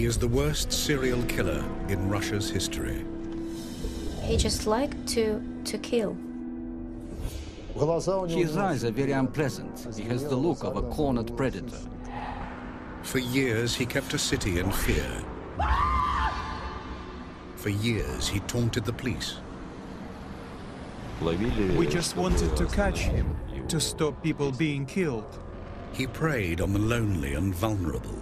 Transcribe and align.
He 0.00 0.06
is 0.06 0.16
the 0.16 0.28
worst 0.28 0.72
serial 0.72 1.22
killer 1.24 1.62
in 1.88 2.08
Russia's 2.08 2.48
history. 2.48 3.04
He 4.22 4.38
just 4.38 4.66
liked 4.66 5.06
to, 5.08 5.42
to 5.66 5.76
kill. 5.76 6.16
His 8.26 8.56
eyes 8.56 8.82
are 8.82 8.92
very 8.92 9.12
unpleasant. 9.12 9.94
He 9.94 10.04
has 10.04 10.24
the 10.24 10.36
look 10.36 10.64
of 10.64 10.78
a 10.78 10.82
cornered 10.84 11.36
predator. 11.36 11.76
For 13.02 13.18
years, 13.18 13.74
he 13.74 13.84
kept 13.84 14.14
a 14.14 14.18
city 14.18 14.58
in 14.58 14.72
fear. 14.72 15.22
For 17.56 17.68
years, 17.68 18.26
he 18.26 18.40
taunted 18.40 18.86
the 18.86 18.94
police. 18.94 19.36
We 21.76 21.86
just 21.86 22.16
wanted 22.16 22.56
to 22.56 22.64
catch 22.68 23.00
him, 23.00 23.36
to 23.68 23.78
stop 23.78 24.22
people 24.22 24.50
being 24.50 24.86
killed. 24.86 25.38
He 25.92 26.06
preyed 26.06 26.62
on 26.62 26.72
the 26.72 26.78
lonely 26.78 27.34
and 27.34 27.54
vulnerable. 27.54 28.16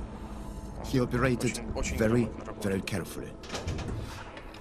He 0.87 1.01
operated 1.01 1.61
very, 1.97 2.29
very 2.61 2.81
carefully. 2.81 3.31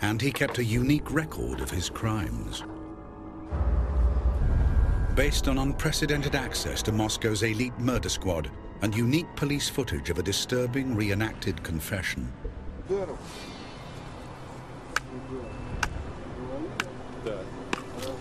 And 0.02 0.22
he 0.22 0.32
kept 0.32 0.60
a 0.60 0.64
unique 0.64 1.12
record 1.12 1.62
of 1.62 1.72
his 1.72 1.90
crimes. 1.90 2.64
Based 5.16 5.48
on 5.48 5.58
unprecedented 5.58 6.36
access 6.36 6.84
to 6.84 6.92
Moscow's 6.92 7.42
elite 7.42 7.78
murder 7.80 8.10
squad 8.10 8.52
and 8.82 8.96
unique 8.96 9.34
police 9.36 9.68
footage 9.68 10.10
of 10.10 10.20
a 10.20 10.24
disturbing 10.24 10.96
reenacted 10.96 11.64
confession. 11.64 12.32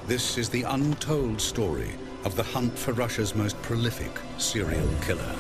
This 0.07 0.39
is 0.39 0.49
the 0.49 0.63
untold 0.63 1.41
story 1.41 1.91
of 2.25 2.35
the 2.37 2.43
hunt 2.43 2.79
for 2.79 2.93
Russia's 2.93 3.35
most 3.35 3.61
prolific 3.63 4.11
serial 4.39 4.89
killer. 5.03 5.35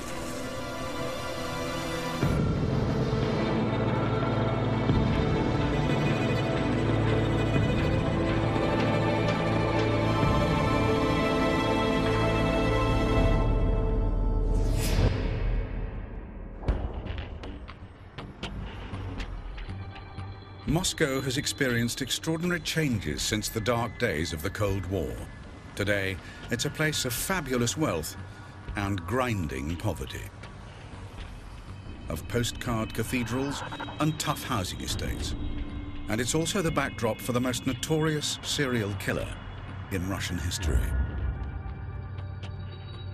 Moscow 20.69 21.20
has 21.20 21.39
experienced 21.39 22.03
extraordinary 22.03 22.59
changes 22.59 23.22
since 23.22 23.48
the 23.48 23.61
dark 23.61 24.00
days 24.00 24.33
of 24.33 24.42
the 24.42 24.50
Cold 24.50 24.84
War. 24.86 25.14
Today, 25.77 26.17
it's 26.50 26.64
a 26.64 26.70
place 26.70 27.05
of 27.05 27.12
fabulous 27.12 27.77
wealth 27.77 28.17
and 28.75 29.00
grinding 29.06 29.77
poverty. 29.77 30.25
Of 32.09 32.27
postcard 32.27 32.92
cathedrals 32.94 33.62
and 34.00 34.19
tough 34.19 34.42
housing 34.42 34.81
estates. 34.81 35.37
And 36.09 36.20
it's 36.20 36.34
also 36.34 36.62
the 36.62 36.70
backdrop 36.72 37.20
for 37.20 37.31
the 37.31 37.41
most 37.41 37.64
notorious 37.69 38.41
serial 38.42 38.92
killer 38.94 39.28
in 39.92 40.09
Russian 40.09 40.37
history. 40.37 40.81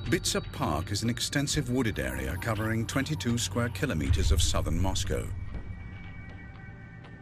Bitsa 0.06 0.42
Park 0.52 0.90
is 0.90 1.02
an 1.02 1.10
extensive 1.10 1.68
wooded 1.68 1.98
area 1.98 2.34
covering 2.40 2.86
22 2.86 3.36
square 3.36 3.68
kilometers 3.68 4.32
of 4.32 4.40
southern 4.40 4.80
Moscow. 4.80 5.28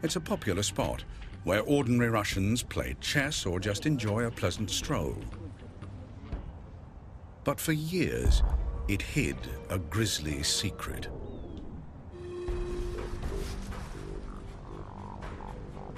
It's 0.03 0.17
a 0.17 0.21
popular 0.21 0.63
spot 0.63 1.05
where 1.45 1.61
ordinary 1.63 2.09
Russians 2.09 2.63
play 2.63 2.97
chess 3.01 3.45
or 3.45 3.61
just 3.61 3.85
enjoy 3.85 4.25
a 4.25 4.31
pleasant 4.31 4.71
stroll. 4.71 5.17
But 7.45 7.61
for 7.61 7.73
years, 7.73 8.43
it 8.89 9.03
hid 9.03 9.37
a 9.69 9.79
grisly 9.79 10.43
secret. 10.43 11.09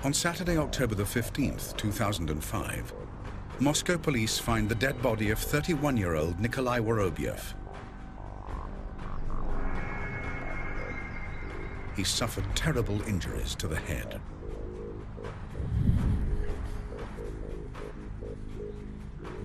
On 0.02 0.12
Saturday, 0.12 0.56
October 0.56 0.96
the 0.96 1.04
15th, 1.04 1.76
2005, 1.76 2.92
Moscow 3.60 3.96
police 3.96 4.36
find 4.36 4.68
the 4.68 4.74
dead 4.74 5.00
body 5.00 5.30
of 5.30 5.38
31-year-old 5.38 6.40
Nikolai 6.40 6.80
Worobyev. 6.80 7.54
He 11.96 12.04
suffered 12.04 12.44
terrible 12.54 13.02
injuries 13.02 13.54
to 13.56 13.66
the 13.66 13.76
head. 13.76 14.20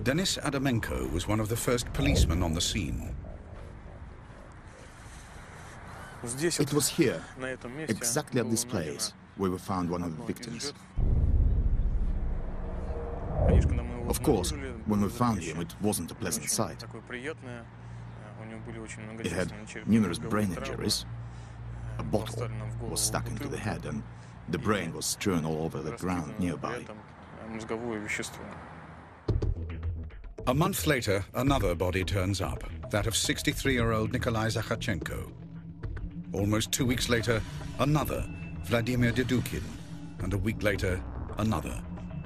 Denis 0.02 0.38
Adamenko 0.38 1.12
was 1.12 1.28
one 1.28 1.40
of 1.40 1.48
the 1.48 1.56
first 1.56 1.92
policemen 1.92 2.42
on 2.42 2.54
the 2.54 2.60
scene. 2.60 3.14
It 6.40 6.72
was 6.72 6.88
here, 6.88 7.22
exactly 7.88 8.40
at 8.40 8.50
this 8.50 8.64
place, 8.64 9.12
where 9.36 9.50
we 9.50 9.58
found 9.58 9.90
one 9.90 10.02
of 10.02 10.16
the 10.16 10.24
victims. 10.24 10.72
Of 14.08 14.22
course, 14.22 14.52
when 14.86 15.02
we 15.02 15.08
found 15.10 15.42
him, 15.42 15.60
it 15.60 15.74
wasn't 15.80 16.10
a 16.10 16.14
pleasant 16.14 16.48
sight. 16.48 16.82
He 19.22 19.28
had 19.28 19.52
numerous 19.86 20.18
brain 20.18 20.54
injuries. 20.54 21.04
A 21.98 22.02
bottle 22.02 22.48
was 22.80 23.00
stuck 23.00 23.26
into 23.28 23.48
the 23.48 23.56
head 23.56 23.84
and 23.84 24.02
the 24.48 24.58
brain 24.58 24.92
was 24.94 25.04
strewn 25.04 25.44
all 25.44 25.64
over 25.64 25.82
the 25.82 25.96
ground 25.96 26.38
nearby. 26.38 26.84
A 30.46 30.54
month 30.54 30.86
later, 30.86 31.24
another 31.34 31.74
body 31.74 32.04
turns 32.04 32.40
up, 32.40 32.64
that 32.90 33.06
of 33.06 33.12
63-year-old 33.12 34.12
Nikolai 34.12 34.46
Zakharchenko. 34.46 35.30
Almost 36.32 36.72
two 36.72 36.86
weeks 36.86 37.08
later, 37.08 37.42
another, 37.78 38.24
Vladimir 38.64 39.12
Dedukin, 39.12 39.62
and 40.20 40.32
a 40.32 40.38
week 40.38 40.62
later, 40.62 41.02
another, 41.36 41.82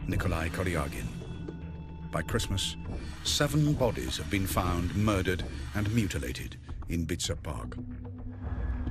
Nikolai 0.07 0.49
Koryagin. 0.51 1.07
By 2.13 2.23
Christmas, 2.23 2.77
seven 3.25 3.73
bodies 3.73 4.19
have 4.19 4.31
been 4.31 4.47
found 4.47 4.95
murdered 4.95 5.45
and 5.75 5.93
mutilated 5.93 6.57
in 6.89 7.07
Bitsa 7.07 7.43
Park. 7.43 7.77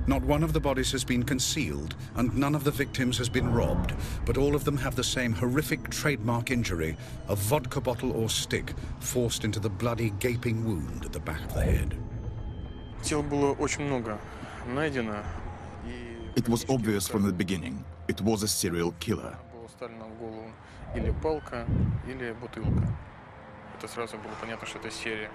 Not 0.07 0.23
one 0.23 0.41
of 0.41 0.53
the 0.53 0.59
bodies 0.59 0.91
has 0.93 1.03
been 1.03 1.23
concealed, 1.23 1.95
and 2.15 2.33
none 2.37 2.55
of 2.55 2.63
the 2.63 2.71
victims 2.71 3.17
has 3.17 3.27
been 3.27 3.51
robbed, 3.51 3.93
but 4.25 4.37
all 4.37 4.55
of 4.55 4.63
them 4.63 4.77
have 4.77 4.95
the 4.95 5.03
same 5.03 5.33
horrific 5.33 5.89
trademark 5.89 6.49
injury, 6.49 6.95
a 7.27 7.35
vodka 7.35 7.81
bottle 7.81 8.13
or 8.13 8.29
stick 8.29 8.73
forced 8.99 9.43
into 9.43 9.59
the 9.59 9.69
bloody 9.69 10.11
gaping 10.19 10.63
wound 10.63 11.03
at 11.03 11.11
the 11.11 11.19
back 11.19 11.43
of 11.43 11.53
the 11.53 11.61
head. 11.61 11.97
It 16.35 16.49
was 16.49 16.65
obvious 16.69 17.07
from 17.07 17.23
the 17.23 17.33
beginning. 17.33 17.83
It 18.07 18.21
was 18.21 18.43
a 18.43 18.47
serial 18.47 18.93
killer. 18.99 19.37
или 20.95 21.11
палка, 21.21 21.65
или 22.07 22.31
бутылка. 22.31 22.87
Это 23.77 23.87
сразу 23.87 24.17
было 24.17 24.31
понятно, 24.39 24.65
что 24.65 24.79
это 24.79 24.89
серия. 24.89 25.29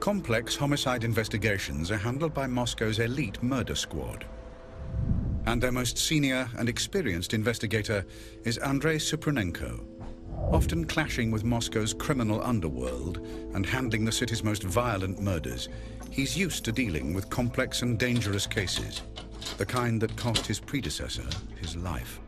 Complex 0.00 0.54
homicide 0.54 1.04
investigations 1.04 1.90
are 1.90 1.96
handled 1.96 2.32
by 2.32 2.46
Moscow's 2.46 2.98
elite 2.98 3.42
murder 3.42 3.74
squad. 3.74 4.26
And 5.46 5.60
their 5.60 5.72
most 5.72 5.98
senior 5.98 6.48
and 6.58 6.68
experienced 6.68 7.32
investigator 7.34 8.04
is 8.44 8.58
Andrei 8.58 8.96
Supranenko. 8.96 9.84
Often 10.52 10.84
clashing 10.84 11.30
with 11.30 11.44
Moscow's 11.44 11.94
criminal 11.94 12.42
underworld 12.42 13.26
and 13.54 13.66
handling 13.66 14.04
the 14.04 14.12
city's 14.12 14.44
most 14.44 14.62
violent 14.62 15.20
murders, 15.20 15.68
he's 16.10 16.36
used 16.36 16.64
to 16.66 16.72
dealing 16.72 17.14
with 17.14 17.30
complex 17.30 17.82
and 17.82 17.98
dangerous 17.98 18.46
cases, 18.46 19.02
the 19.56 19.66
kind 19.66 20.00
that 20.00 20.16
cost 20.16 20.46
his 20.46 20.60
predecessor 20.60 21.26
his 21.58 21.74
life. 21.74 22.20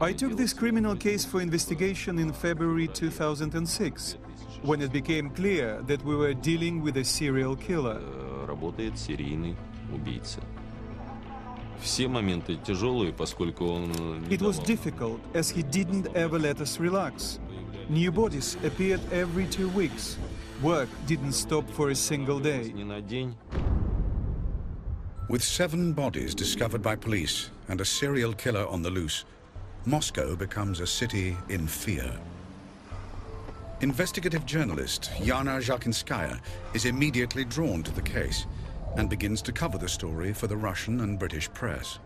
I 0.00 0.12
took 0.12 0.36
this 0.36 0.52
criminal 0.52 0.96
case 0.96 1.24
for 1.24 1.40
investigation 1.40 2.18
in 2.18 2.32
February 2.32 2.88
2006 2.88 4.16
when 4.63 4.81
it 4.81 4.91
became 4.91 5.29
clear 5.29 5.81
that 5.87 6.03
we 6.03 6.15
were 6.15 6.33
dealing 6.33 6.81
with 6.81 6.97
a 6.97 7.03
serial 7.03 7.55
killer. 7.55 8.01
Работает 8.47 8.97
серийный 8.97 9.55
убийца. 9.93 10.41
Все 11.81 12.07
моменты 12.07 12.57
тяжелые, 12.57 13.11
поскольку 13.11 13.65
он... 13.65 13.91
It 14.29 14.41
was 14.41 14.59
difficult, 14.59 15.19
as 15.33 15.49
he 15.49 15.63
didn't 15.63 16.15
ever 16.15 16.37
let 16.37 16.61
us 16.61 16.79
relax. 16.79 17.39
New 17.89 18.11
bodies 18.11 18.55
appeared 18.63 19.01
every 19.11 19.47
two 19.47 19.67
weeks. 19.69 20.17
Work 20.61 20.89
didn't 21.07 21.33
stop 21.33 21.67
for 21.71 21.89
a 21.89 21.95
single 21.95 22.39
day. 22.39 22.71
With 25.27 25.41
seven 25.41 25.93
bodies 25.93 26.35
discovered 26.35 26.83
by 26.83 26.95
police 26.95 27.49
and 27.67 27.81
a 27.81 27.85
serial 27.85 28.33
killer 28.33 28.67
on 28.67 28.83
the 28.83 28.91
loose, 28.91 29.25
Moscow 29.85 30.35
becomes 30.35 30.81
a 30.81 30.85
city 30.85 31.35
in 31.49 31.65
fear. 31.65 32.13
Investigative 33.82 34.46
journalist 34.46 35.10
Yana 35.18 35.60
Zhakinskaya 35.60 36.40
is 36.72 36.86
immediately 36.86 37.44
drawn 37.44 37.82
to 37.82 37.90
the 37.90 38.00
case 38.00 38.46
and 38.96 39.10
begins 39.10 39.42
to 39.42 39.52
cover 39.52 39.76
the 39.76 39.88
story 39.88 40.32
for 40.32 40.46
the 40.46 40.56
Russian 40.56 41.02
and 41.02 41.18
British 41.18 41.52
press. 41.52 41.98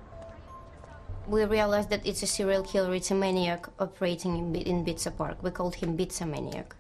We 1.28 1.44
realized 1.44 1.90
that 1.90 2.05
it's 2.05 2.25
a 2.25 2.26
serial 2.26 2.64
killer, 2.64 2.93
it's 2.93 3.12
a 3.12 3.14
maniac 3.14 3.69
operating 3.78 4.37
in, 4.37 4.55
in 4.56 4.84
Bitsa 4.84 5.17
Park. 5.17 5.44
We 5.44 5.52
called 5.52 5.76
him 5.76 5.96
Bitsa 5.96 6.28
Maniac. 6.28 6.75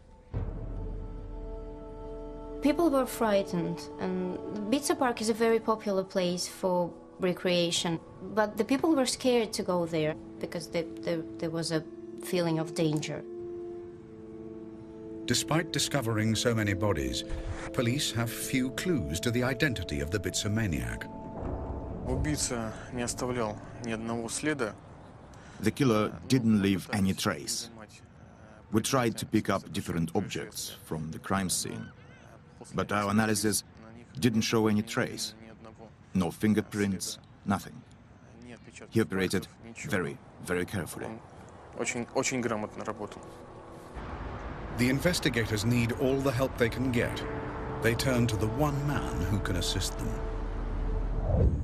People 2.60 2.90
were 2.90 3.06
frightened, 3.06 3.80
and 4.00 4.38
Bitsa 4.72 4.98
Park 4.98 5.20
is 5.20 5.28
a 5.28 5.34
very 5.34 5.60
popular 5.60 6.02
place 6.02 6.48
for 6.48 6.92
recreation. 7.20 8.00
But 8.34 8.56
the 8.56 8.64
people 8.64 8.96
were 8.96 9.06
scared 9.06 9.52
to 9.52 9.62
go 9.62 9.86
there 9.86 10.16
because 10.40 10.66
there 10.66 11.50
was 11.50 11.70
a 11.70 11.84
feeling 12.24 12.58
of 12.58 12.74
danger. 12.74 13.22
Despite 15.29 15.71
discovering 15.71 16.35
so 16.35 16.53
many 16.53 16.73
bodies, 16.73 17.23
police 17.73 18.11
have 18.11 18.29
few 18.29 18.69
clues 18.71 19.19
to 19.21 19.31
the 19.31 19.43
identity 19.43 19.99
of 19.99 20.11
the 20.11 20.19
Bitsa 20.19 20.51
maniac. 20.51 21.07
Убийца 22.07 22.71
не 22.93 23.01
оставлял 23.01 23.57
ни 23.83 23.91
одного 23.91 24.29
следа. 24.29 24.75
The 25.61 25.71
killer 25.71 26.11
didn't 26.27 26.61
leave 26.61 26.87
any 26.93 27.13
trace. 27.13 27.69
We 28.71 28.81
tried 28.81 29.17
to 29.17 29.25
pick 29.25 29.49
up 29.49 29.71
different 29.73 30.11
objects 30.13 30.75
from 30.83 31.09
the 31.11 31.19
crime 31.19 31.49
scene, 31.49 31.89
but 32.75 32.91
our 32.91 33.09
analysis 33.09 33.63
didn't 34.19 34.41
show 34.41 34.67
any 34.67 34.83
trace. 34.83 35.33
No 36.13 36.29
fingerprints, 36.29 37.17
nothing. 37.45 37.81
He 38.89 39.01
operated 39.01 39.47
very, 39.89 40.17
very 40.43 40.65
carefully. 40.65 41.07
Очень, 41.79 42.07
очень 42.13 42.41
грамотно 42.41 42.85
работал. 42.85 43.21
The 44.80 44.88
investigators 44.88 45.66
need 45.66 45.92
all 46.00 46.16
the 46.16 46.32
help 46.32 46.56
they 46.56 46.70
can 46.70 46.90
get. 46.90 47.22
They 47.82 47.94
turn 47.94 48.26
to 48.28 48.36
the 48.38 48.46
one 48.46 48.86
man 48.86 49.20
who 49.26 49.38
can 49.38 49.56
assist 49.56 49.98
them. 49.98 51.62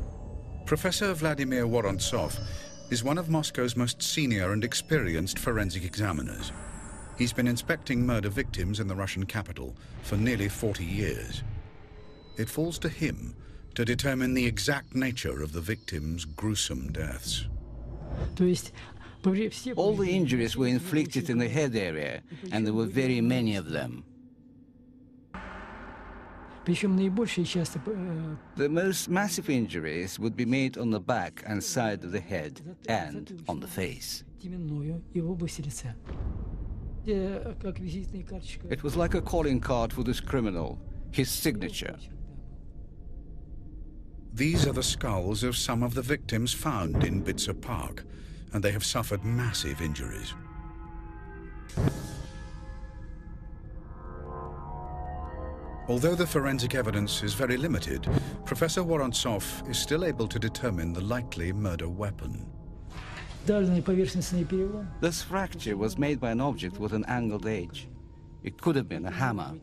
Professor 0.67 1.15
Vladimir 1.15 1.67
Vorontsov 1.67 2.39
is 2.91 3.03
one 3.03 3.17
of 3.17 3.31
Moscow's 3.31 3.75
most 3.75 4.03
senior 4.03 4.53
and 4.53 4.63
experienced 4.63 5.39
forensic 5.39 5.83
examiners. 5.83 6.53
He's 7.17 7.33
been 7.33 7.49
inspecting 7.49 8.05
murder 8.05 8.29
victims 8.29 8.81
in 8.81 8.87
the 8.87 8.95
Russian 8.95 9.25
capital 9.25 9.75
for 10.03 10.19
nearly 10.19 10.51
40 10.51 10.85
years. 10.85 11.43
It 12.37 12.51
falls 12.51 12.79
to 12.81 12.91
him 12.91 13.35
to 13.77 13.87
determine 13.87 14.35
the 14.35 14.45
exact 14.45 14.95
nature 14.95 15.43
of 15.43 15.55
the 15.55 15.63
victims' 15.63 16.27
gruesome 16.27 16.93
deaths. 16.93 17.47
All 19.77 19.97
the 19.97 20.11
injuries 20.11 20.57
were 20.57 20.67
inflicted 20.67 21.31
in 21.31 21.39
the 21.39 21.49
head 21.49 21.75
area, 21.75 22.23
and 22.53 22.67
there 22.67 22.75
were 22.75 22.87
very 22.87 23.21
many 23.21 23.57
of 23.57 23.71
them. 23.71 24.05
The 28.57 28.69
most 28.69 29.09
massive 29.09 29.49
injuries 29.49 30.19
would 30.19 30.37
be 30.37 30.45
made 30.45 30.77
on 30.79 30.91
the 30.91 30.99
back 30.99 31.45
and 31.47 31.63
side 31.63 32.03
of 32.03 32.11
the 32.11 32.21
head 32.21 32.61
and 32.89 33.45
on 33.49 33.61
the 33.61 33.69
face. 33.69 34.25
It 37.07 38.83
was 38.83 38.97
like 38.97 39.15
a 39.15 39.21
calling 39.21 39.61
card 39.61 39.93
for 39.93 40.03
this 40.03 40.21
criminal, 40.21 40.81
his 41.13 41.31
signature. 41.31 41.97
These 44.35 44.67
are 44.67 44.73
the 44.73 44.83
skulls 44.83 45.45
of 45.45 45.57
some 45.57 45.85
of 45.85 45.95
the 45.95 46.03
victims 46.03 46.53
found 46.53 47.05
in 47.05 47.23
Bitsa 47.23 47.59
Park, 47.59 48.05
and 48.53 48.63
they 48.63 48.73
have 48.73 48.85
suffered 48.85 49.25
massive 49.25 49.81
injuries. 49.81 50.35
Although 55.89 56.17
the 56.17 56.27
forensic 56.27 56.75
evidence 56.75 57.23
is 57.23 57.35
very 57.35 57.57
limited, 57.57 58.09
Professor 58.45 58.83
Vorontsov 58.83 59.69
is 59.71 59.79
still 59.79 60.05
able 60.05 60.27
to 60.27 60.39
determine 60.39 60.93
the 60.93 61.01
likely 61.01 61.53
murder 61.53 61.89
weapon. 61.89 62.51
This 65.01 65.23
fracture 65.23 65.77
was 65.77 65.97
made 65.97 66.19
by 66.19 66.33
an 66.33 66.41
object 66.41 66.81
with 66.81 66.93
an 66.93 67.05
angled 67.05 67.47
edge. 67.47 67.87
It 68.43 68.61
could 68.61 68.75
have 68.75 68.89
been 68.89 69.07
a 69.07 69.11
hammer. 69.13 69.55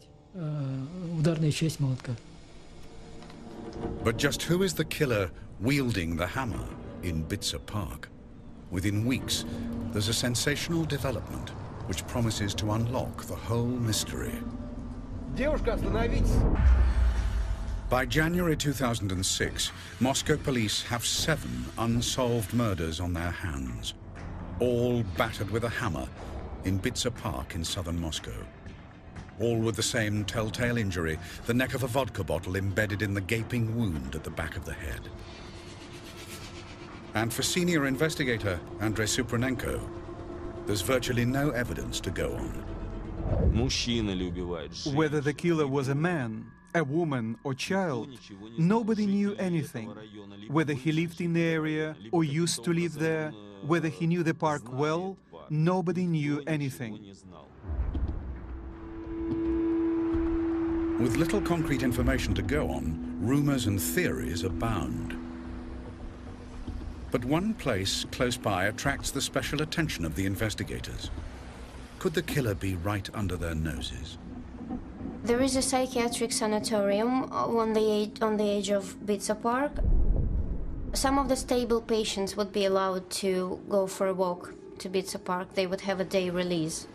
But 4.04 4.16
just 4.16 4.44
who 4.44 4.64
is 4.64 4.74
the 4.74 4.86
killer 4.86 5.30
wielding 5.60 6.16
the 6.16 6.28
hammer 6.28 6.66
in 7.02 7.26
Bitsa 7.26 7.66
Park? 7.66 8.08
Within 8.74 9.06
weeks, 9.06 9.46
there's 9.92 10.08
a 10.08 10.14
sensational 10.14 10.84
development 10.84 11.50
which 11.86 12.06
promises 12.08 12.56
to 12.56 12.72
unlock 12.72 13.24
the 13.26 13.36
whole 13.36 13.68
mystery. 13.68 14.34
By 17.88 18.08
January 18.08 18.58
2006, 18.58 19.72
Moscow 20.00 20.38
police 20.38 20.82
have 20.82 21.06
seven 21.06 21.66
unsolved 21.78 22.52
murders 22.56 23.00
on 23.00 23.14
their 23.14 23.30
hands, 23.30 23.94
all 24.60 25.04
battered 25.18 25.52
with 25.52 25.66
a 25.66 25.70
hammer 25.70 26.08
in 26.64 26.80
Bitsa 26.80 27.16
Park 27.16 27.54
in 27.54 27.64
southern 27.64 28.02
Moscow. 28.02 28.44
All 29.40 29.60
with 29.60 29.76
the 29.76 29.84
same 29.84 30.26
telltale 30.26 30.80
injury, 30.80 31.20
the 31.46 31.54
neck 31.54 31.76
of 31.76 31.84
a 31.84 31.88
vodka 31.88 32.24
bottle 32.24 32.56
embedded 32.56 33.04
in 33.04 33.14
the 33.14 33.22
gaping 33.22 33.78
wound 33.78 34.16
at 34.16 34.24
the 34.24 34.32
back 34.32 34.58
of 34.58 34.66
the 34.66 34.74
head 34.74 35.10
and 37.16 37.34
for 37.34 37.44
senior 37.44 37.86
investigator 37.86 38.60
Andrei 38.80 39.06
Supranenko, 39.06 39.80
there's 40.66 40.82
virtually 40.82 41.26
no 41.26 41.52
evidence 41.52 42.00
to 42.02 42.12
go 42.12 42.34
on. 42.34 42.64
Whether 44.96 45.22
the 45.22 45.34
killer 45.34 45.68
was 45.68 45.90
a 45.90 45.96
man, 45.96 46.46
a 46.76 46.84
woman 46.84 47.38
or 47.44 47.54
child, 47.54 48.10
nobody 48.58 49.06
knew 49.06 49.36
anything. 49.36 49.90
Whether 50.50 50.74
he 50.74 50.92
lived 50.92 51.22
in 51.22 51.34
the 51.34 51.44
area 51.44 51.96
or 52.12 52.24
used 52.24 52.64
to 52.64 52.74
live 52.74 52.94
there, 52.94 53.32
whether 53.66 53.90
he 53.90 54.08
knew 54.08 54.24
the 54.24 54.34
park 54.34 54.64
well, 54.72 55.18
nobody 55.50 56.06
knew 56.06 56.44
anything. 56.48 57.00
With 61.00 61.16
little 61.18 61.42
concrete 61.42 61.84
information 61.84 62.34
to 62.36 62.42
go 62.42 62.70
on, 62.70 63.18
rumors 63.20 63.68
and 63.68 63.82
theories 63.82 64.44
abound. 64.44 65.23
But 67.14 67.26
one 67.26 67.54
place 67.54 68.08
close 68.12 68.38
by 68.38 68.66
attracts 68.66 69.12
the 69.12 69.22
special 69.22 69.62
attention 69.62 70.04
of 70.04 70.16
the 70.16 70.26
investigators. 70.26 71.12
Could 72.00 72.16
the 72.16 72.24
killer 72.24 72.56
be 72.56 72.74
right 72.74 73.08
under 73.14 73.38
their 73.38 73.54
noses? 73.54 74.18
There 75.24 75.40
is 75.40 75.56
a 75.56 75.62
psychiatric 75.62 76.32
sanatorium 76.32 77.32
on 77.32 77.74
the 77.74 78.02
edge, 78.02 78.20
on 78.20 78.38
the 78.38 78.50
edge 78.50 78.72
of 78.72 78.96
Bitsa 79.06 79.40
Park. 79.40 79.74
Some 80.94 81.20
of 81.20 81.30
the 81.30 81.36
stable 81.36 81.82
patients 81.82 82.36
would 82.36 82.52
be 82.52 82.66
allowed 82.66 83.08
to 83.22 83.62
go 83.70 83.86
for 83.86 84.08
a 84.08 84.14
walk 84.16 84.56
to 84.80 84.90
Bitsa 84.90 85.24
Park. 85.24 85.54
They 85.54 85.68
would 85.68 85.82
have 85.82 86.00
a 86.00 86.04
day 86.04 86.32
release. 86.32 86.88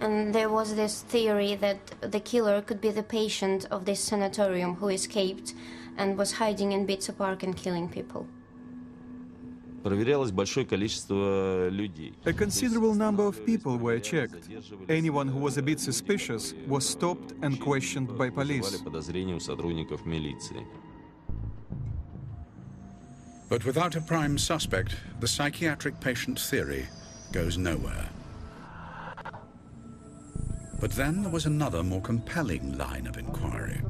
And 0.00 0.36
there 0.36 0.48
was 0.48 0.76
this 0.76 1.02
theory 1.02 1.56
that 1.56 1.80
the 2.00 2.20
killer 2.20 2.62
could 2.62 2.80
be 2.80 2.92
the 2.92 3.02
patient 3.02 3.66
of 3.72 3.86
this 3.86 3.98
sanatorium 3.98 4.76
who 4.76 4.88
escaped 4.88 5.52
and 5.98 6.16
was 6.16 6.34
hiding 6.34 6.70
in 6.70 6.86
Bitsa 6.86 7.18
Park 7.18 7.42
and 7.42 7.56
killing 7.56 7.88
people. 7.88 8.28
Проверялось 9.85 10.31
большое 10.31 10.65
количество 10.65 11.67
людей. 11.69 12.13
A 12.25 12.33
considerable 12.33 12.93
number 12.93 13.25
of 13.25 13.43
people 13.45 13.77
were 13.77 13.99
checked. 13.99 14.47
Anyone 14.87 15.27
who 15.27 15.39
was 15.39 15.57
a 15.57 15.61
bit 15.63 15.79
suspicious 15.79 16.53
was 16.67 16.87
stopped 16.87 17.33
and 17.41 17.59
questioned 17.59 18.15
by 18.15 18.29
Вызывали 18.29 18.59
police. 18.59 18.81
подозрения 18.83 19.35
у 19.35 19.39
сотрудников 19.39 20.05
милиции. 20.05 20.65
But 23.49 23.65
without 23.65 23.95
a 23.95 24.01
prime 24.01 24.37
suspect, 24.37 24.95
the 25.19 25.27
psychiatric 25.27 25.99
patient 25.99 26.39
theory 26.39 26.85
goes 27.33 27.57
nowhere. 27.57 28.07
But 30.79 30.91
then 30.91 31.21
there 31.23 31.31
was 31.31 31.45
another 31.47 31.83
more 31.83 32.01
compelling 32.01 32.77
line 32.77 33.07
of 33.07 33.17
inquiry. 33.17 33.81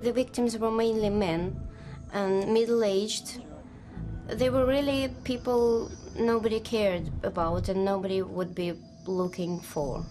The 0.00 0.12
victims 0.12 0.56
were 0.58 0.70
mainly 0.70 1.10
men 1.10 1.56
and 2.12 2.52
middle 2.52 2.82
aged. 2.84 3.42
they 4.33 4.49
were 4.49 4.65
really 4.65 5.09
people 5.23 5.91
nobody 6.17 6.59
cared 6.59 7.09
about 7.23 7.69
and 7.69 7.83
nobody 7.85 8.21
would 8.21 8.53
be 8.55 8.73
looking 9.05 9.59
for. 9.59 10.05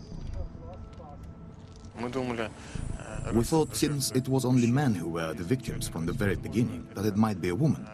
We 3.33 3.43
thought 3.43 3.77
since 3.77 4.11
it 4.13 4.29
was 4.29 4.45
only 4.45 4.71
men 4.71 4.95
who 4.95 5.09
were 5.09 5.35
the 5.35 5.43
victims 5.45 5.89
from 5.89 6.07
the 6.07 6.13
very 6.13 6.37
beginning, 6.37 6.87
that 6.95 7.05
it 7.05 7.17
might 7.17 7.41
be 7.41 7.49
a 7.49 7.55
woman. 7.55 7.87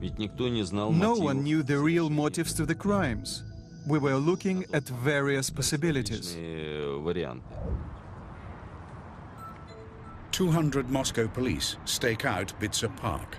No 0.00 1.14
one 1.14 1.42
knew 1.42 1.62
the 1.62 1.78
real 1.78 2.08
motives 2.10 2.54
to 2.54 2.64
the 2.66 2.74
crimes. 2.74 3.44
We 3.86 3.98
were 3.98 4.16
looking 4.16 4.64
at 4.72 4.88
various 4.88 5.50
possibilities. 5.50 6.36
200 10.32 10.90
Moscow 10.90 11.28
police 11.28 11.76
stake 11.84 12.24
out 12.24 12.54
Bitsa 12.60 12.94
Park. 12.96 13.38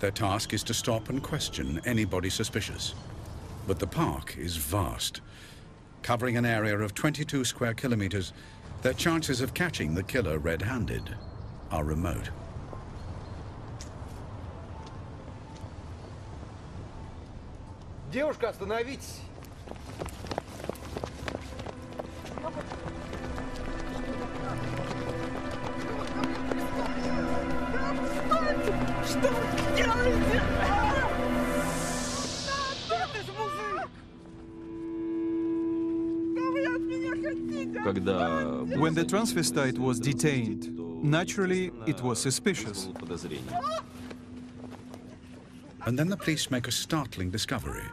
Their 0.00 0.10
task 0.10 0.52
is 0.52 0.62
to 0.64 0.74
stop 0.74 1.08
and 1.08 1.22
question 1.22 1.80
anybody 1.84 2.30
suspicious. 2.30 2.94
But 3.66 3.78
the 3.78 3.86
park 3.86 4.36
is 4.38 4.56
vast. 4.56 5.20
Covering 6.02 6.36
an 6.36 6.46
area 6.46 6.78
of 6.78 6.94
22 6.94 7.44
square 7.44 7.74
kilometers, 7.74 8.32
their 8.82 8.94
chances 8.94 9.40
of 9.40 9.54
catching 9.54 9.94
the 9.94 10.02
killer 10.02 10.38
red-handed 10.38 11.16
are 11.70 11.84
remote. 11.84 12.30
Девушка, 18.10 18.48
остановитесь! 18.48 19.20
Когда 37.84 38.64
When 38.76 38.94
the 38.94 39.04
transvestite 39.04 39.78
was 39.78 39.98
detained, 39.98 40.76
naturally 41.02 41.70
it 41.86 42.02
was 42.02 42.20
suspicious. 42.20 42.86
было 42.86 42.94
подозрение. 42.94 43.58
And 45.86 45.98
then 45.98 46.08
the 46.08 46.16
police 46.16 46.50
make 46.50 46.68
a 46.68 46.72
startling 46.72 47.30
discovery. 47.30 47.88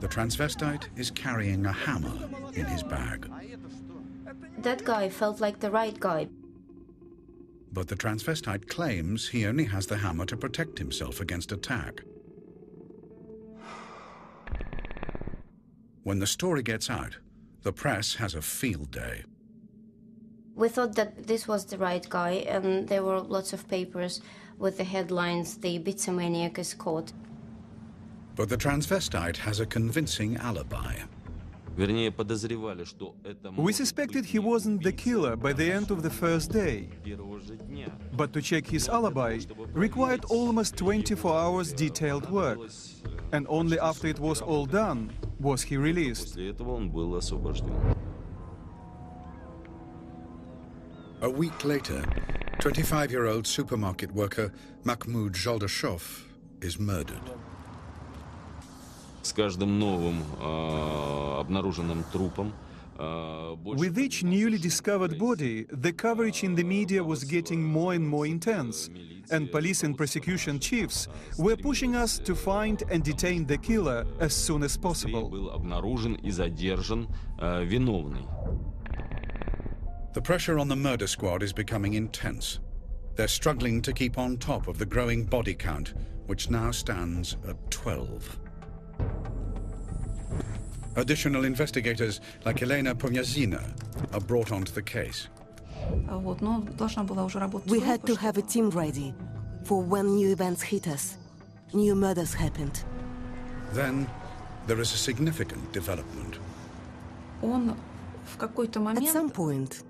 The 0.00 0.08
transvestite 0.08 0.84
is 0.96 1.10
carrying 1.10 1.66
a 1.66 1.72
hammer 1.72 2.12
in 2.54 2.64
his 2.64 2.82
bag. 2.82 3.30
That 4.58 4.84
guy 4.84 5.08
felt 5.08 5.40
like 5.40 5.60
the 5.60 5.70
right 5.70 5.98
guy. 5.98 6.28
But 7.73 7.87
the 7.87 7.95
transvestite 7.95 8.67
claims 8.67 9.29
he 9.29 9.45
only 9.45 9.65
has 9.65 9.87
the 9.87 9.97
hammer 9.97 10.25
to 10.25 10.37
protect 10.37 10.77
himself 10.77 11.21
against 11.21 11.51
attack. 11.51 12.03
When 16.03 16.19
the 16.19 16.27
story 16.27 16.63
gets 16.63 16.89
out, 16.89 17.17
the 17.63 17.71
press 17.71 18.15
has 18.15 18.35
a 18.35 18.41
field 18.41 18.91
day. 18.91 19.23
We 20.55 20.67
thought 20.67 20.95
that 20.95 21.27
this 21.27 21.47
was 21.47 21.65
the 21.65 21.77
right 21.77 22.07
guy, 22.09 22.43
and 22.47 22.87
there 22.87 23.03
were 23.03 23.21
lots 23.21 23.53
of 23.53 23.67
papers 23.67 24.21
with 24.57 24.77
the 24.77 24.83
headlines 24.83 25.57
The 25.57 25.79
Ibiza 25.79 26.57
is 26.59 26.73
caught. 26.73 27.13
But 28.35 28.49
the 28.49 28.57
transvestite 28.57 29.37
has 29.37 29.59
a 29.59 29.65
convincing 29.65 30.37
alibi. 30.37 30.95
We 33.57 33.73
suspected 33.73 34.25
he 34.25 34.39
wasn't 34.39 34.83
the 34.83 34.91
killer 34.91 35.35
by 35.35 35.53
the 35.53 35.71
end 35.71 35.89
of 35.89 36.03
the 36.03 36.09
first 36.09 36.51
day. 36.51 36.89
But 38.13 38.33
to 38.33 38.41
check 38.41 38.67
his 38.67 38.87
alibi 38.87 39.39
required 39.73 40.25
almost 40.25 40.77
24 40.77 41.37
hours 41.37 41.73
detailed 41.73 42.29
work. 42.29 42.59
And 43.31 43.47
only 43.49 43.79
after 43.79 44.07
it 44.07 44.19
was 44.19 44.41
all 44.41 44.65
done 44.65 45.11
was 45.39 45.63
he 45.63 45.77
released. 45.77 46.37
A 51.21 51.29
week 51.29 51.65
later, 51.65 52.03
25-year-old 52.59 53.47
supermarket 53.47 54.11
worker 54.11 54.51
Mahmoud 54.83 55.33
Joldashov 55.33 56.25
is 56.61 56.79
murdered. 56.79 57.21
С 59.22 59.32
каждым 59.32 59.78
новым 59.78 60.22
э, 60.40 61.40
обнаруженным 61.40 62.04
трупом 62.12 62.52
э, 62.98 63.54
больше 63.56 63.84
With 63.84 63.98
each 63.98 64.22
newly 64.22 64.58
discovered 64.58 65.18
body, 65.18 65.66
the 65.70 65.92
coverage 65.92 66.44
in 66.44 66.54
the 66.54 66.64
media 66.64 67.02
was 67.02 67.24
getting 67.24 67.62
more 67.62 67.94
and 67.94 68.08
more 68.08 68.26
intense, 68.26 68.88
and 69.30 69.50
police 69.50 69.82
and 69.82 69.96
prosecution 69.96 70.60
chiefs 70.60 71.08
were 71.36 71.56
pushing 71.56 71.96
us 71.96 72.18
to 72.18 72.34
find 72.34 72.84
and 72.90 73.02
detain 73.02 73.46
the 73.46 73.58
killer 73.58 74.06
as 74.20 74.32
soon 74.32 74.62
as 74.62 74.76
possible. 74.76 75.28
был 75.28 75.50
обнаружен 75.50 76.14
и 76.14 76.30
задержан 76.30 77.08
э, 77.38 77.64
виновный. 77.64 78.26
The 80.14 80.22
pressure 80.22 80.58
on 80.58 80.68
the 80.68 80.76
murder 80.76 81.06
squad 81.06 81.42
is 81.42 81.52
becoming 81.52 81.94
intense. 81.94 82.60
They're 83.16 83.28
struggling 83.28 83.82
to 83.82 83.92
keep 83.92 84.18
on 84.18 84.38
top 84.38 84.68
of 84.68 84.78
the 84.78 84.86
growing 84.86 85.24
body 85.24 85.54
count, 85.54 85.94
which 86.26 86.50
now 86.50 86.70
stands 86.70 87.36
at 87.48 87.56
12. 87.70 88.38
Additional 90.95 91.45
investigators, 91.45 92.19
like 92.45 92.61
Elena 92.61 92.93
Pomyazina, 92.93 93.61
are 94.13 94.19
brought 94.19 94.51
onto 94.51 94.71
the 94.73 94.81
case. 94.81 95.29
We 97.65 97.79
had 97.79 98.05
to 98.05 98.15
have 98.15 98.37
a 98.37 98.41
team 98.41 98.69
ready 98.69 99.13
for 99.63 99.81
when 99.81 100.15
new 100.15 100.31
events 100.31 100.61
hit 100.61 100.87
us, 100.87 101.17
new 101.73 101.95
murders 101.95 102.33
happened. 102.33 102.83
Then 103.73 104.07
there 104.67 104.79
is 104.79 104.93
a 104.93 104.97
significant 104.97 105.71
development. 105.71 106.39
At 107.43 109.07
some 109.07 109.29
point, 109.29 109.83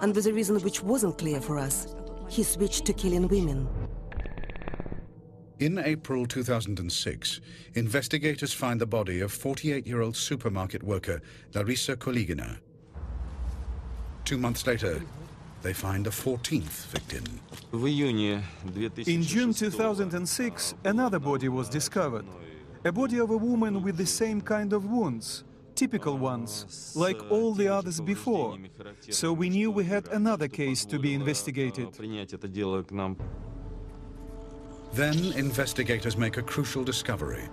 and 0.00 0.14
with 0.14 0.26
a 0.26 0.32
reason 0.32 0.60
which 0.60 0.82
wasn't 0.82 1.18
clear 1.18 1.40
for 1.40 1.58
us, 1.58 1.94
he 2.28 2.42
switched 2.42 2.84
to 2.86 2.92
killing 2.92 3.28
women. 3.28 3.68
In 5.62 5.78
April 5.78 6.26
2006, 6.26 7.40
investigators 7.74 8.52
find 8.52 8.80
the 8.80 8.86
body 8.86 9.20
of 9.20 9.30
48-year-old 9.30 10.16
supermarket 10.16 10.82
worker 10.82 11.22
Larissa 11.54 11.94
Koligina. 11.94 12.58
Two 14.24 14.38
months 14.38 14.66
later, 14.66 15.00
they 15.62 15.72
find 15.72 16.08
a 16.08 16.10
14th 16.10 16.86
victim. 16.88 17.22
In 19.06 19.22
June 19.22 19.54
2006, 19.54 20.74
another 20.84 21.20
body 21.20 21.48
was 21.48 21.68
discovered. 21.68 22.24
A 22.84 22.90
body 22.90 23.20
of 23.20 23.30
a 23.30 23.36
woman 23.36 23.84
with 23.84 23.96
the 23.96 24.06
same 24.06 24.40
kind 24.40 24.72
of 24.72 24.86
wounds, 24.86 25.44
typical 25.76 26.18
ones, 26.18 26.92
like 26.96 27.22
all 27.30 27.54
the 27.54 27.68
others 27.68 28.00
before. 28.00 28.58
So 29.10 29.32
we 29.32 29.48
knew 29.48 29.70
we 29.70 29.84
had 29.84 30.08
another 30.08 30.48
case 30.48 30.84
to 30.86 30.98
be 30.98 31.14
investigated. 31.14 31.96
Then 34.92 35.32
investigators 35.32 36.18
make 36.18 36.36
a 36.36 36.42
crucial 36.42 36.84
discovery 36.84 37.48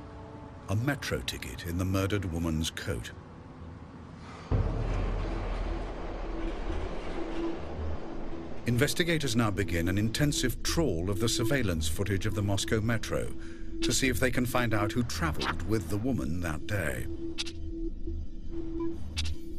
a 0.68 0.76
metro 0.76 1.20
ticket 1.22 1.66
in 1.66 1.80
the 1.80 1.86
murdered 1.86 2.26
woman's 2.32 2.70
coat. 2.70 3.12
Investigators 8.68 9.36
now 9.36 9.50
begin 9.50 9.88
an 9.88 9.98
intensive 9.98 10.62
trawl 10.62 11.10
of 11.10 11.20
the 11.20 11.28
surveillance 11.28 11.88
footage 11.88 12.28
of 12.28 12.36
the 12.36 12.44
Moscow 12.44 12.80
metro 12.82 13.34
to 13.82 13.92
see 13.92 14.10
if 14.10 14.20
they 14.20 14.30
can 14.30 14.46
find 14.46 14.76
out 14.76 14.92
who 14.92 15.02
traveled 15.02 15.64
with 15.64 15.90
the 15.90 15.98
woman 15.98 16.42
that 16.42 16.68
day. 16.68 17.08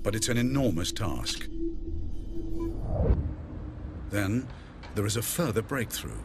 But 0.04 0.14
it's 0.14 0.28
an 0.28 0.36
enormous 0.36 0.92
task. 0.92 1.48
Then 4.10 4.46
there 4.94 5.06
is 5.06 5.16
a 5.16 5.22
further 5.22 5.62
breakthrough. 5.62 6.20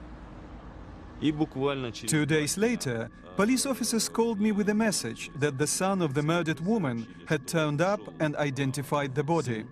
Two 1.22 2.26
days 2.26 2.58
later, 2.58 3.10
police 3.36 3.66
officers 3.66 4.10
called 4.10 4.40
me 4.40 4.52
with 4.52 4.70
a 4.70 4.74
message 4.74 5.32
that 5.40 5.58
the 5.58 5.68
son 5.68 6.02
of 6.02 6.14
the 6.14 6.22
murdered 6.22 6.60
woman 6.60 7.08
had 7.26 7.48
turned 7.48 7.82
up 7.82 8.02
and 8.20 8.36
identified 8.36 9.16
the 9.16 9.24
body. 9.24 9.66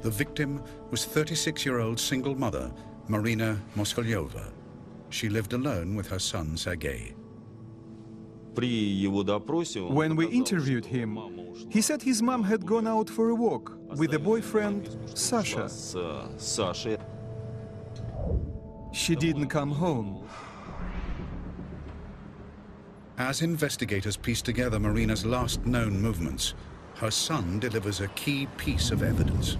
The 0.00 0.10
victim 0.10 0.62
was 0.90 1.06
36-year-old 1.06 1.98
single 1.98 2.34
mother 2.34 2.70
Marina 3.08 3.60
Moskalyova. 3.76 4.52
She 5.10 5.28
lived 5.28 5.54
alone 5.54 5.96
with 5.96 6.08
her 6.08 6.18
son 6.18 6.56
Sergei. 6.56 7.14
When 8.60 10.16
we 10.16 10.26
interviewed 10.26 10.84
him, 10.84 11.18
he 11.68 11.80
said 11.80 12.02
his 12.02 12.22
mom 12.22 12.42
had 12.42 12.66
gone 12.66 12.86
out 12.86 13.08
for 13.08 13.30
a 13.30 13.34
walk 13.34 13.76
with 13.96 14.14
a 14.14 14.18
boyfriend, 14.18 14.96
Sasha. 15.14 15.68
She 18.92 19.14
didn't 19.14 19.48
come 19.48 19.70
home. 19.70 20.28
As 23.18 23.42
investigators 23.42 24.16
piece 24.16 24.42
together 24.42 24.78
Marina's 24.78 25.26
last 25.26 25.66
known 25.66 26.00
movements, 26.00 26.54
her 26.96 27.10
son 27.10 27.58
delivers 27.58 28.00
a 28.00 28.08
key 28.08 28.46
piece 28.56 28.90
of 28.90 29.02
evidence. 29.02 29.56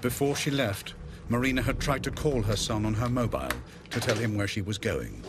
Before 0.00 0.34
she 0.34 0.50
left, 0.50 0.94
Marina 1.28 1.62
had 1.62 1.78
tried 1.78 2.02
to 2.04 2.10
call 2.10 2.42
her 2.42 2.56
son 2.56 2.84
on 2.84 2.94
her 2.94 3.08
mobile 3.08 3.48
to 3.90 4.00
tell 4.00 4.16
him 4.16 4.36
where 4.36 4.48
she 4.48 4.60
was 4.60 4.78
going 4.78 5.22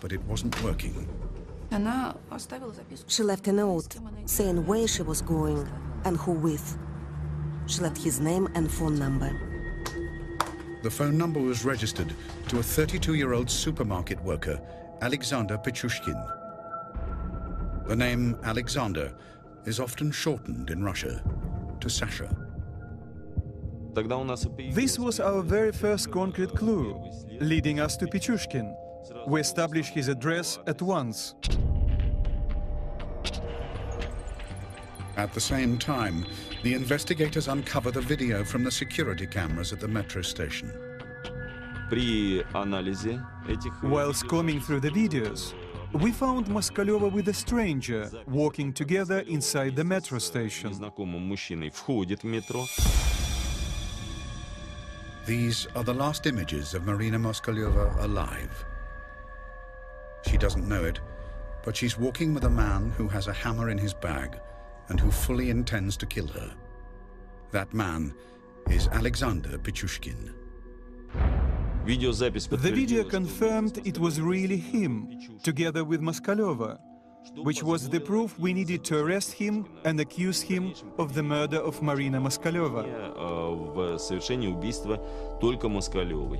but 0.00 0.12
it 0.12 0.22
wasn't 0.24 0.60
working. 0.62 1.08
She 3.06 3.22
left 3.22 3.46
a 3.46 3.52
note 3.52 3.96
saying 4.24 4.66
where 4.66 4.88
she 4.88 5.02
was 5.02 5.22
going 5.22 5.68
and 6.04 6.16
who 6.16 6.32
with. 6.32 6.78
She 7.66 7.80
left 7.80 7.98
his 7.98 8.18
name 8.18 8.48
and 8.54 8.70
phone 8.70 8.98
number. 8.98 9.30
The 10.82 10.90
phone 10.90 11.16
number 11.16 11.40
was 11.40 11.64
registered 11.64 12.12
to 12.48 12.56
a 12.56 12.62
32-year-old 12.62 13.50
supermarket 13.50 14.20
worker, 14.24 14.60
Alexander 15.02 15.58
Pichushkin. 15.58 16.20
The 17.86 17.94
name 17.94 18.36
Alexander 18.42 19.14
is 19.66 19.78
often 19.78 20.10
shortened 20.10 20.70
in 20.70 20.82
Russia 20.82 21.22
to 21.80 21.88
Sasha. 21.90 22.34
This 24.72 24.98
was 24.98 25.20
our 25.20 25.42
very 25.42 25.72
first 25.72 26.10
concrete 26.10 26.54
clue, 26.54 26.98
leading 27.40 27.78
us 27.80 27.96
to 27.98 28.06
Pichushkin. 28.06 28.74
We 29.26 29.40
establish 29.40 29.88
his 29.88 30.08
address 30.08 30.58
at 30.66 30.80
once. 30.82 31.34
At 35.16 35.34
the 35.34 35.40
same 35.40 35.78
time, 35.78 36.24
the 36.62 36.74
investigators 36.74 37.48
uncover 37.48 37.90
the 37.90 38.00
video 38.00 38.44
from 38.44 38.64
the 38.64 38.70
security 38.70 39.26
cameras 39.26 39.72
at 39.72 39.80
the 39.80 39.88
metro 39.88 40.22
station. 40.22 40.72
While 43.82 44.12
combing 44.28 44.60
through 44.60 44.80
the 44.80 44.90
videos, 44.90 45.54
we 45.92 46.12
found 46.12 46.46
Moskalova 46.46 47.10
with 47.12 47.28
a 47.28 47.34
stranger, 47.34 48.08
walking 48.28 48.72
together 48.72 49.20
inside 49.20 49.74
the 49.74 49.84
metro 49.84 50.18
station. 50.20 50.70
These 55.26 55.66
are 55.74 55.84
the 55.84 55.94
last 55.94 56.26
images 56.26 56.74
of 56.74 56.86
Marina 56.86 57.18
Moskalova 57.18 58.02
alive. 58.04 58.64
She 60.27 60.37
doesn't 60.37 60.67
know 60.67 60.83
it, 60.83 60.99
but 61.63 61.75
she's 61.75 61.97
walking 61.97 62.33
with 62.33 62.45
a 62.45 62.49
man 62.49 62.91
who 62.97 63.07
has 63.07 63.27
a 63.27 63.33
hammer 63.33 63.69
in 63.69 63.77
his 63.77 63.93
bag 63.93 64.39
and 64.89 64.99
who 64.99 65.11
fully 65.11 65.49
intends 65.49 65.97
to 65.97 66.05
kill 66.05 66.27
her. 66.27 66.51
That 67.51 67.73
man 67.73 68.13
is 68.69 68.87
Alexander 68.87 69.57
Pichushkin. 69.57 70.33
The 71.85 72.71
video 72.73 73.03
confirmed 73.03 73.79
it 73.85 73.99
was 73.99 74.19
really 74.19 74.57
him, 74.57 75.39
together 75.43 75.83
with 75.83 76.01
Moskalyova, 76.01 76.79
which 77.37 77.61
was 77.61 77.89
the 77.89 77.99
proof 77.99 78.37
we 78.39 78.53
needed 78.53 78.83
to 78.85 78.97
arrest 79.03 79.33
him 79.33 79.67
and 79.83 79.99
accuse 79.99 80.41
him 80.41 80.73
of 80.97 81.13
the 81.13 81.21
murder 81.21 81.57
of 81.57 81.81
Marina 81.83 82.19
Moskalyova. 82.19 82.85
э, 82.85 83.73
в 83.75 83.99
совершении 83.99 84.47
убийства 84.47 84.97
только 85.39 85.69
Москалевой. 85.69 86.39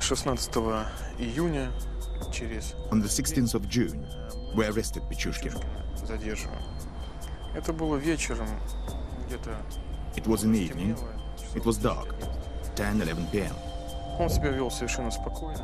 16 0.00 0.50
июня 1.18 1.70
через 1.80 1.93
On 2.91 3.01
the 3.01 3.07
16th 3.07 3.55
of 3.55 3.67
June, 3.69 4.05
we 4.55 4.65
arrested 4.65 5.03
Pichushkin. 5.09 5.53
задерживаем. 6.05 6.61
Это 7.53 7.73
было 7.73 7.95
вечером, 7.95 8.47
где-то 9.27 9.51
It 10.15 10.25
was 10.27 10.43
in 10.43 10.51
the 10.51 10.59
evening. 10.59 10.97
It 11.55 11.65
was 11.65 11.77
dark, 11.77 12.13
10, 12.75 13.01
11 13.01 13.27
p.m. 13.31 13.53
Он 14.19 14.29
себя 14.29 14.49
вел 14.51 14.71
совершенно 14.71 15.11
спокойно. 15.11 15.59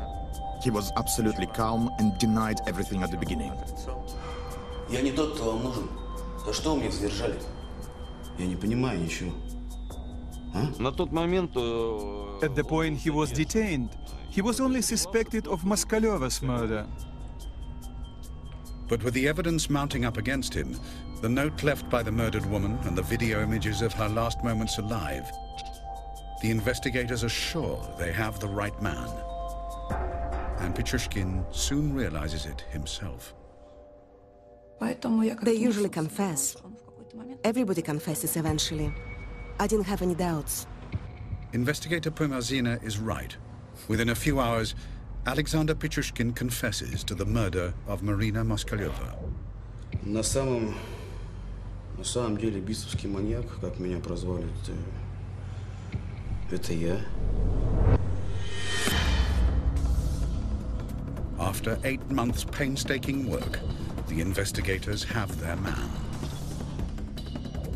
He 0.64 0.70
was 0.70 0.92
absolutely 0.96 1.46
calm 1.54 1.90
and 1.98 2.18
denied 2.18 2.60
everything 2.66 3.02
at 3.02 3.10
the 3.10 3.18
beginning. 3.18 3.52
Я 4.88 5.00
не 5.00 5.12
тот, 5.12 5.34
кто 5.34 5.52
вам 5.52 5.64
нужен. 5.64 5.88
За 6.44 6.52
что 6.52 6.74
вы 6.74 6.80
меня 6.80 6.90
задержали? 6.90 7.38
Я 8.38 8.46
не 8.46 8.56
понимаю 8.56 9.00
ничего. 9.00 9.32
На 10.78 10.92
тот 10.92 11.12
момент 11.12 11.52
э, 11.56 12.38
At 12.42 12.54
the 12.54 12.64
point 12.64 12.98
he 12.98 13.10
was 13.10 13.32
detained, 13.32 13.88
He 14.32 14.40
was 14.40 14.60
only 14.60 14.80
suspected 14.80 15.46
of 15.46 15.62
Maskalova's 15.62 16.40
murder. 16.40 16.86
But 18.88 19.04
with 19.04 19.12
the 19.12 19.28
evidence 19.28 19.68
mounting 19.68 20.06
up 20.06 20.16
against 20.16 20.54
him, 20.54 20.74
the 21.20 21.28
note 21.28 21.62
left 21.62 21.90
by 21.90 22.02
the 22.02 22.12
murdered 22.12 22.46
woman 22.46 22.78
and 22.84 22.96
the 22.96 23.02
video 23.02 23.42
images 23.42 23.82
of 23.82 23.92
her 23.92 24.08
last 24.08 24.42
moments 24.42 24.78
alive, 24.78 25.30
the 26.40 26.50
investigators 26.50 27.22
are 27.22 27.28
sure 27.28 27.78
they 27.98 28.10
have 28.10 28.40
the 28.40 28.48
right 28.48 28.80
man. 28.80 29.06
And 30.60 30.74
Pichushkin 30.74 31.44
soon 31.50 31.92
realizes 31.94 32.46
it 32.46 32.62
himself. 32.70 33.34
They 34.80 35.54
usually 35.54 35.90
confess. 35.90 36.56
Everybody 37.44 37.82
confesses 37.82 38.38
eventually. 38.38 38.94
I 39.60 39.66
didn't 39.66 39.84
have 39.84 40.00
any 40.00 40.14
doubts. 40.14 40.66
Investigator 41.52 42.10
Pomazina 42.10 42.82
is 42.82 42.96
right. 42.98 43.36
Within 43.87 44.09
a 44.09 44.15
few 44.15 44.39
hours, 44.39 44.75
Alexander 45.25 45.75
Pichushkin 45.75 46.33
confesses 46.35 47.03
to 47.03 47.15
the 47.15 47.25
murder 47.25 47.73
of 47.87 48.01
Marina 48.01 48.43
Moskalyova. 48.43 49.15
На 50.03 50.23
самом... 50.23 50.75
На 51.97 52.03
самом 52.03 52.37
деле 52.37 52.61
бисовский 52.61 53.09
маньяк, 53.09 53.45
как 53.59 53.79
меня 53.79 53.99
прозвали, 53.99 54.47
это... 54.63 54.73
Это 56.51 56.73
я. 56.73 56.99
After 61.39 61.77
eight 61.83 62.09
months' 62.09 62.45
painstaking 62.45 63.27
work, 63.27 63.59
the 64.07 64.21
investigators 64.21 65.03
have 65.03 65.29
their 65.41 65.55
man. 65.57 65.89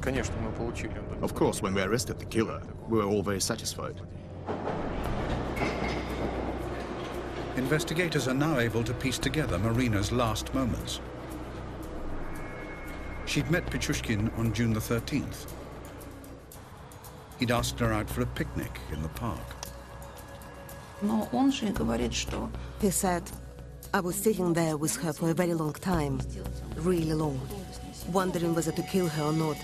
Конечно, 0.02 0.36
мы 0.42 0.52
получили. 0.52 0.94
Of 1.22 1.36
course, 1.36 1.62
when 1.62 1.74
we 1.74 1.82
arrested 1.82 2.18
the 2.18 2.26
killer, 2.26 2.62
we 2.88 2.98
were 2.98 3.06
all 3.06 3.22
very 3.22 3.42
satisfied. 3.42 4.00
Investigators 7.66 8.28
are 8.28 8.34
now 8.34 8.60
able 8.60 8.84
to 8.84 8.94
piece 8.94 9.18
together 9.18 9.58
Marina's 9.60 10.12
last 10.12 10.54
moments. 10.54 11.02
She'd 13.26 13.50
met 13.52 13.66
Pichushkin 13.70 14.32
on 14.38 14.54
June 14.54 14.74
the 14.74 14.80
13th. 14.80 15.48
He'd 17.40 17.52
asked 17.52 17.80
her 17.80 17.92
out 17.94 18.10
for 18.10 18.22
a 18.22 18.26
picnic 18.26 18.80
in 18.92 19.02
the 19.02 19.10
park. 19.10 19.56
Но 21.02 21.28
он 21.34 21.52
же 21.52 21.68
говорит, 21.72 22.14
что 22.14 22.50
He 22.80 22.92
said, 22.92 23.24
I 23.94 24.00
was 24.00 24.16
sitting 24.16 24.54
there 24.54 24.78
with 24.78 24.96
her 24.98 25.12
for 25.14 25.32
a 25.32 25.34
very 25.34 25.54
long 25.54 25.74
time, 25.74 26.22
really 26.78 27.14
long, 27.14 27.40
wondering 28.12 28.54
whether 28.54 28.72
to 28.72 28.84
kill 28.84 29.08
her 29.08 29.24
or 29.24 29.34
not. 29.34 29.58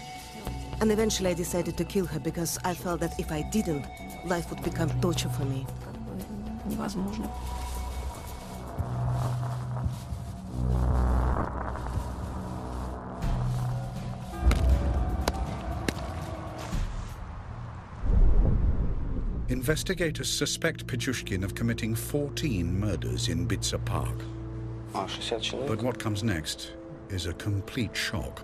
And 0.82 0.92
eventually 0.92 1.30
I 1.30 1.34
decided 1.34 1.78
to 1.78 1.84
kill 1.86 2.06
her 2.08 2.20
because 2.20 2.60
I 2.64 2.74
felt 2.74 3.00
that 3.02 3.20
if 3.20 3.32
I 3.32 3.44
didn't, 3.52 3.86
life 4.26 4.50
would 4.50 4.64
become 4.64 4.90
torture 5.02 5.30
for 5.30 5.46
me. 5.46 5.66
как 5.84 5.94
бы 5.94 6.72
невозможно. 6.74 7.30
Investigators 19.50 20.30
suspect 20.30 20.88
Pichushkin 20.88 21.44
of 21.44 21.56
committing 21.56 21.96
14 21.96 22.80
murders 22.80 23.28
in 23.30 23.48
Bitsa 23.48 23.84
Park. 23.84 24.24
А, 24.94 25.08
60 25.08 25.42
человек? 25.42 25.68
But 25.68 25.82
what 25.82 26.00
comes 26.00 26.24
next 26.24 26.74
is 27.10 27.26
a 27.26 27.34
complete 27.34 27.96
shock. 27.96 28.44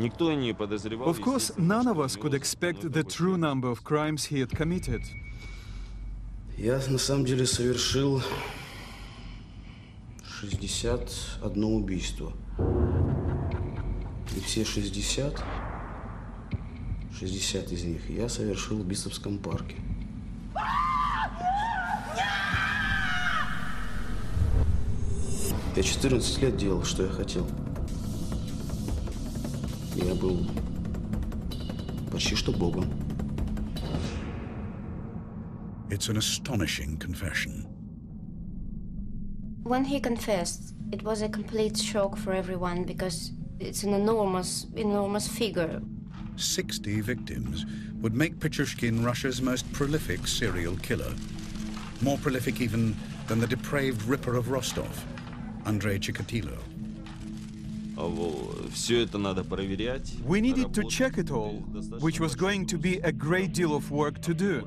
никто 0.00 0.32
не 0.32 0.52
подозревал... 0.52 1.08
Of 1.08 1.20
course, 1.20 1.50
естественно, 1.50 1.82
none 1.82 1.86
of 1.86 1.94
что 1.94 2.04
us 2.04 2.16
у 2.16 2.20
could 2.20 2.32
него 2.32 2.42
expect 2.42 2.82
такой 2.82 2.90
the 2.90 3.04
true 3.04 3.36
number 3.36 3.70
of 3.70 3.84
crimes 3.84 4.24
he 4.24 4.40
had 4.40 4.50
committed. 4.50 5.02
Я 6.56 6.80
на 6.88 6.98
самом 6.98 7.24
деле 7.24 7.46
совершил 7.46 8.22
61 10.45 11.63
убийство. 11.63 12.31
И 14.35 14.39
все 14.41 14.63
60, 14.63 15.43
60 17.17 17.71
из 17.71 17.83
них 17.83 18.09
я 18.09 18.29
совершил 18.29 18.77
в 18.77 18.85
Бисовском 18.85 19.39
парке. 19.39 19.75
Я 25.75 25.83
14 25.83 26.41
лет 26.41 26.57
делал, 26.57 26.83
что 26.83 27.03
я 27.03 27.09
хотел. 27.09 27.47
Я 29.95 30.13
был 30.13 30.47
почти 32.11 32.35
что 32.35 32.51
богом. 32.51 32.85
It's 35.89 36.09
an 36.09 36.17
astonishing 36.17 36.97
confession. 36.99 37.74
When 39.65 39.83
he 39.83 39.99
confessed, 39.99 40.75
it 40.91 41.01
was 41.01 41.23
a 41.23 41.27
complete 41.27 41.75
shock 41.75 42.17
for 42.17 42.33
everyone 42.33 42.83
because 42.83 43.31
it's 43.59 43.81
an 43.81 43.95
enormous, 43.95 44.67
enormous 44.75 45.27
figure. 45.27 45.81
60 46.35 47.01
victims 47.01 47.65
would 47.99 48.13
make 48.13 48.39
Pichushkin 48.39 49.03
Russia's 49.03 49.41
most 49.41 49.65
prolific 49.73 50.27
serial 50.27 50.75
killer. 50.77 51.11
More 52.01 52.19
prolific 52.19 52.61
even 52.61 52.95
than 53.27 53.39
the 53.39 53.47
depraved 53.47 54.03
ripper 54.03 54.35
of 54.35 54.51
Rostov, 54.51 55.03
Andrei 55.65 55.97
Chikatilo. 55.97 56.59
We 60.27 60.41
needed 60.41 60.75
to 60.75 60.83
check 60.83 61.17
it 61.17 61.31
all, 61.31 61.53
which 62.01 62.19
was 62.19 62.35
going 62.35 62.67
to 62.67 62.77
be 62.77 62.99
a 62.99 63.11
great 63.11 63.51
deal 63.53 63.75
of 63.75 63.89
work 63.89 64.21
to 64.21 64.35
do. 64.35 64.61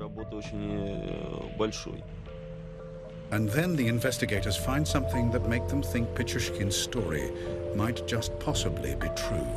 And 3.31 3.47
then 3.49 3.75
the 3.75 3.87
investigators 3.87 4.57
find 4.57 4.87
something 4.87 5.29
that 5.31 5.47
make 5.47 5.67
them 5.67 5.83
think 5.83 6.15
Pichushkin's 6.15 6.75
story 6.75 7.31
might 7.75 8.07
just 8.07 8.37
possibly 8.39 8.95
be 8.95 9.07
true. 9.15 9.47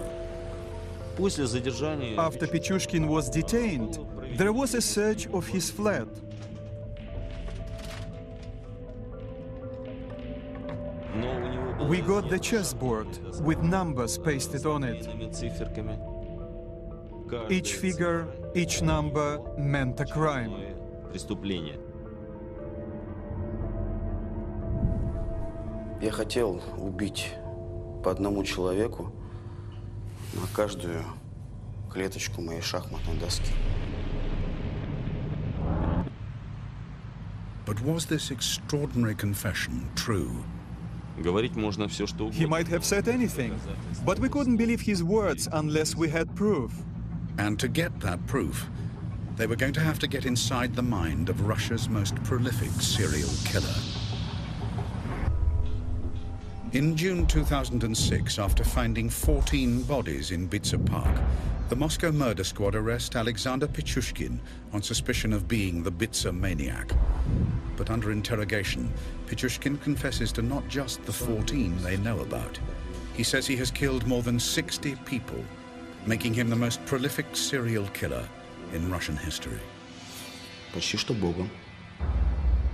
After 2.18 2.46
Pichushkin 2.46 3.06
was 3.08 3.30
detained, 3.30 3.98
there 4.37 4.52
was 4.52 4.74
a 4.74 4.80
search 4.80 5.26
of 5.28 5.46
his 5.46 5.70
flat. 5.70 6.08
We 11.88 12.00
got 12.00 12.28
the 12.30 12.38
chessboard 12.38 13.08
with 13.40 13.58
numbers 13.62 14.18
pasted 14.18 14.66
on 14.66 14.85
it. 14.85 15.06
Each 17.50 17.74
figure, 17.74 18.28
each 18.54 18.82
number 18.82 19.40
meant 19.58 20.00
a 20.00 20.04
crime. 20.04 20.52
Я 26.02 26.10
хотел 26.10 26.60
убить 26.78 27.30
по 28.02 28.10
одному 28.10 28.42
человеку 28.42 29.12
на 30.32 30.48
каждую 30.52 31.04
клеточку 31.92 32.42
моей 32.42 32.60
шахматной 32.60 33.16
доски. 33.20 33.52
But 37.64 37.80
was 37.82 38.06
this 38.06 38.32
extraordinary 38.32 39.14
confession 39.14 39.86
true? 39.94 40.42
Говорить 41.16 41.54
можно 41.54 41.86
все, 41.86 42.08
что 42.08 42.24
угодно. 42.26 42.36
He 42.36 42.48
might 42.48 42.66
have 42.66 42.82
said 42.82 43.06
anything, 43.06 43.52
but 44.04 44.18
we 44.18 44.28
couldn't 44.28 44.56
believe 44.56 44.80
his 44.80 45.04
words 45.04 45.48
unless 45.52 45.94
we 45.94 46.08
had 46.08 46.34
proof. 46.34 46.72
And 47.38 47.60
to 47.60 47.68
get 47.68 48.00
that 48.00 48.26
proof, 48.26 48.68
they 49.36 49.46
were 49.46 49.54
going 49.54 49.74
to 49.74 49.80
have 49.80 50.00
to 50.00 50.08
get 50.08 50.26
inside 50.26 50.74
the 50.74 50.82
mind 50.82 51.28
of 51.28 51.46
Russia's 51.46 51.88
most 51.88 52.16
prolific 52.24 52.72
serial 52.80 53.30
killer. 53.44 53.91
In 56.72 56.96
June 56.96 57.26
2006, 57.26 58.38
after 58.38 58.64
finding 58.64 59.11
14 59.11 59.82
bodies 59.82 60.30
in 60.30 60.48
Bitsa 60.48 60.82
Park, 60.87 61.20
the 61.68 61.76
Moscow 61.76 62.11
murder 62.11 62.44
squad 62.44 62.74
arrest 62.74 63.14
Alexander 63.14 63.66
Pichushkin 63.66 64.40
on 64.72 64.82
suspicion 64.82 65.35
of 65.35 65.46
being 65.46 65.82
the 65.82 65.92
Bitsa 65.92 66.35
maniac. 66.35 66.90
But 67.76 67.90
under 67.90 68.11
interrogation, 68.11 68.90
Pichushkin 69.26 69.76
confesses 69.82 70.32
to 70.32 70.40
not 70.40 70.66
just 70.66 71.04
the 71.04 71.12
14 71.12 71.76
they 71.82 71.98
know 71.98 72.20
about. 72.20 72.58
He 73.12 73.22
says 73.22 73.46
he 73.46 73.56
has 73.56 73.70
killed 73.70 74.06
more 74.06 74.22
than 74.22 74.40
60 74.40 74.94
people, 75.04 75.44
making 76.06 76.32
him 76.32 76.48
the 76.48 76.56
most 76.56 76.82
prolific 76.87 77.37
serial 77.37 77.87
killer 77.88 78.26
in 78.72 78.90
Russian 78.90 79.18
history. 79.18 79.61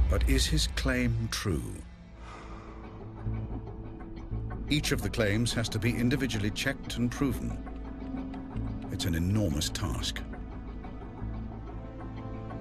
But 0.08 0.28
is 0.28 0.46
his 0.46 0.68
claim 0.76 1.28
true? 1.32 1.74
Each 4.70 4.92
of 4.92 5.00
the 5.00 5.08
claims 5.08 5.52
has 5.54 5.68
to 5.70 5.78
be 5.78 5.96
individually 5.96 6.50
checked 6.50 6.98
and 6.98 7.10
proven. 7.10 7.56
It's 8.92 9.06
an 9.06 9.14
enormous 9.14 9.70
task. 9.70 10.18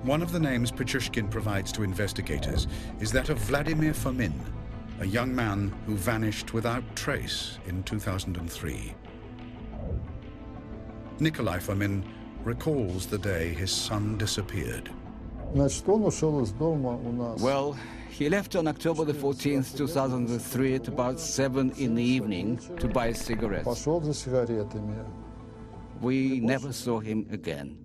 One 0.04 0.22
of 0.22 0.32
the 0.32 0.39
names 0.39 0.72
Pichushkin 0.72 1.30
provides 1.30 1.72
to 1.74 1.84
investigators 1.84 2.67
is 3.02 3.12
that 3.12 3.30
of 3.30 3.38
Vladimir 3.39 3.91
Fomin, 3.91 4.34
a 5.02 5.06
young 5.06 5.36
man 5.36 5.74
who 5.86 5.98
vanished 5.98 6.54
without 6.54 6.84
trace 6.96 7.60
in 7.65 7.84
2003. 7.84 8.96
Nikolai 11.20 11.60
Fomin 11.60 12.04
recalls 12.43 13.06
the 13.08 13.17
day 13.17 13.54
his 13.54 13.72
son 13.72 14.17
disappeared. 14.17 14.89
Well, 17.41 17.78
he 18.17 18.30
left 18.30 18.56
on 18.56 18.67
October 18.67 19.06
the 19.06 19.13
14th, 19.13 19.77
2003 19.77 20.75
at 20.75 20.88
about 20.88 21.19
7 21.19 21.71
in 21.77 21.93
the 21.93 22.03
evening 22.03 22.58
to 22.80 22.88
buy 22.88 23.12
cigarettes. 23.13 23.86
We 26.01 26.39
never 26.39 26.73
saw 26.73 26.99
him 26.99 27.27
again. 27.32 27.77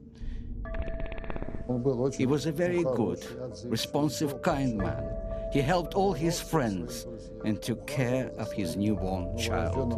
He 2.16 2.27
was 2.27 2.47
a 2.47 2.53
very 2.53 2.83
good, 2.83 3.25
responsive, 3.64 4.40
kind 4.42 4.79
man. 4.79 5.05
He 5.53 5.61
helped 5.61 5.95
all 5.95 6.14
his 6.14 6.40
friends 6.40 7.07
and 7.45 7.61
took 7.61 7.87
care 7.87 8.31
of 8.38 8.51
his 8.53 8.75
newborn 8.77 9.37
child. 9.37 9.92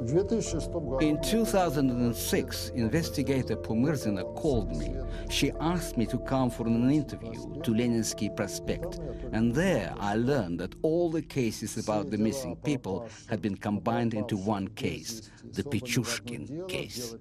In 0.00 1.18
2006, 1.22 2.70
investigator 2.76 3.56
Pomyazina 3.56 4.34
called 4.36 4.76
me. 4.76 4.94
She 5.28 5.50
asked 5.60 5.96
me 5.96 6.06
to 6.06 6.18
come 6.20 6.50
for 6.50 6.68
an 6.68 6.88
interview 6.88 7.32
to 7.62 7.72
Leninsky 7.72 8.34
Prospect. 8.34 9.00
And 9.32 9.52
there 9.52 9.92
I 9.98 10.14
learned 10.14 10.60
that 10.60 10.76
all 10.82 11.10
the 11.10 11.22
cases 11.22 11.78
about 11.78 12.10
the 12.10 12.18
missing 12.18 12.54
people 12.56 13.08
had 13.28 13.42
been 13.42 13.56
combined 13.56 14.14
into 14.14 14.36
one 14.36 14.68
case, 14.68 15.32
the 15.52 15.64
Pichushkin 15.64 16.68
case. 16.68 17.16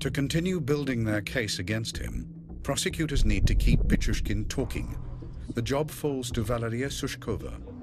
To 0.00 0.10
continue 0.10 0.60
building 0.60 1.04
their 1.04 1.22
case 1.22 1.58
against 1.60 1.96
him, 1.96 2.28
prosecutors 2.62 3.24
need 3.24 3.46
to 3.46 3.54
keep 3.54 3.88
Pichushkin 3.88 4.48
talking. 4.50 4.98
The 5.54 5.62
job 5.62 5.90
falls 5.90 6.30
to 6.32 6.42
Valeria 6.42 6.88
Sushkova. 6.88 7.73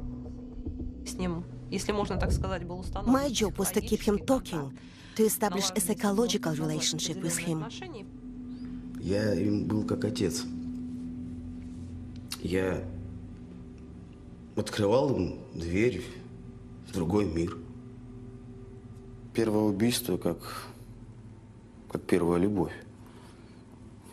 My 3.06 3.30
job 3.30 3.58
was 3.58 3.72
to 3.72 3.82
keep 3.82 4.02
him 4.02 4.20
talking, 4.20 4.78
to 5.16 5.24
establish 5.26 5.72
a 5.76 5.80
psychological 5.80 6.54
relationship 6.56 7.22
with 7.22 7.38
him. 7.38 7.66
Я 9.00 9.34
им 9.34 9.66
был 9.66 9.84
как 9.84 10.06
отец. 10.06 10.46
Я 12.44 12.84
открывал 14.56 15.16
им 15.16 15.40
дверь 15.56 16.04
в 16.88 16.94
другой 16.94 17.26
мир. 17.26 17.58
Первое 19.34 19.64
убийство 19.64 20.18
как, 20.18 20.68
как 21.90 22.04
первая 22.04 22.40
любовь. 22.40 22.74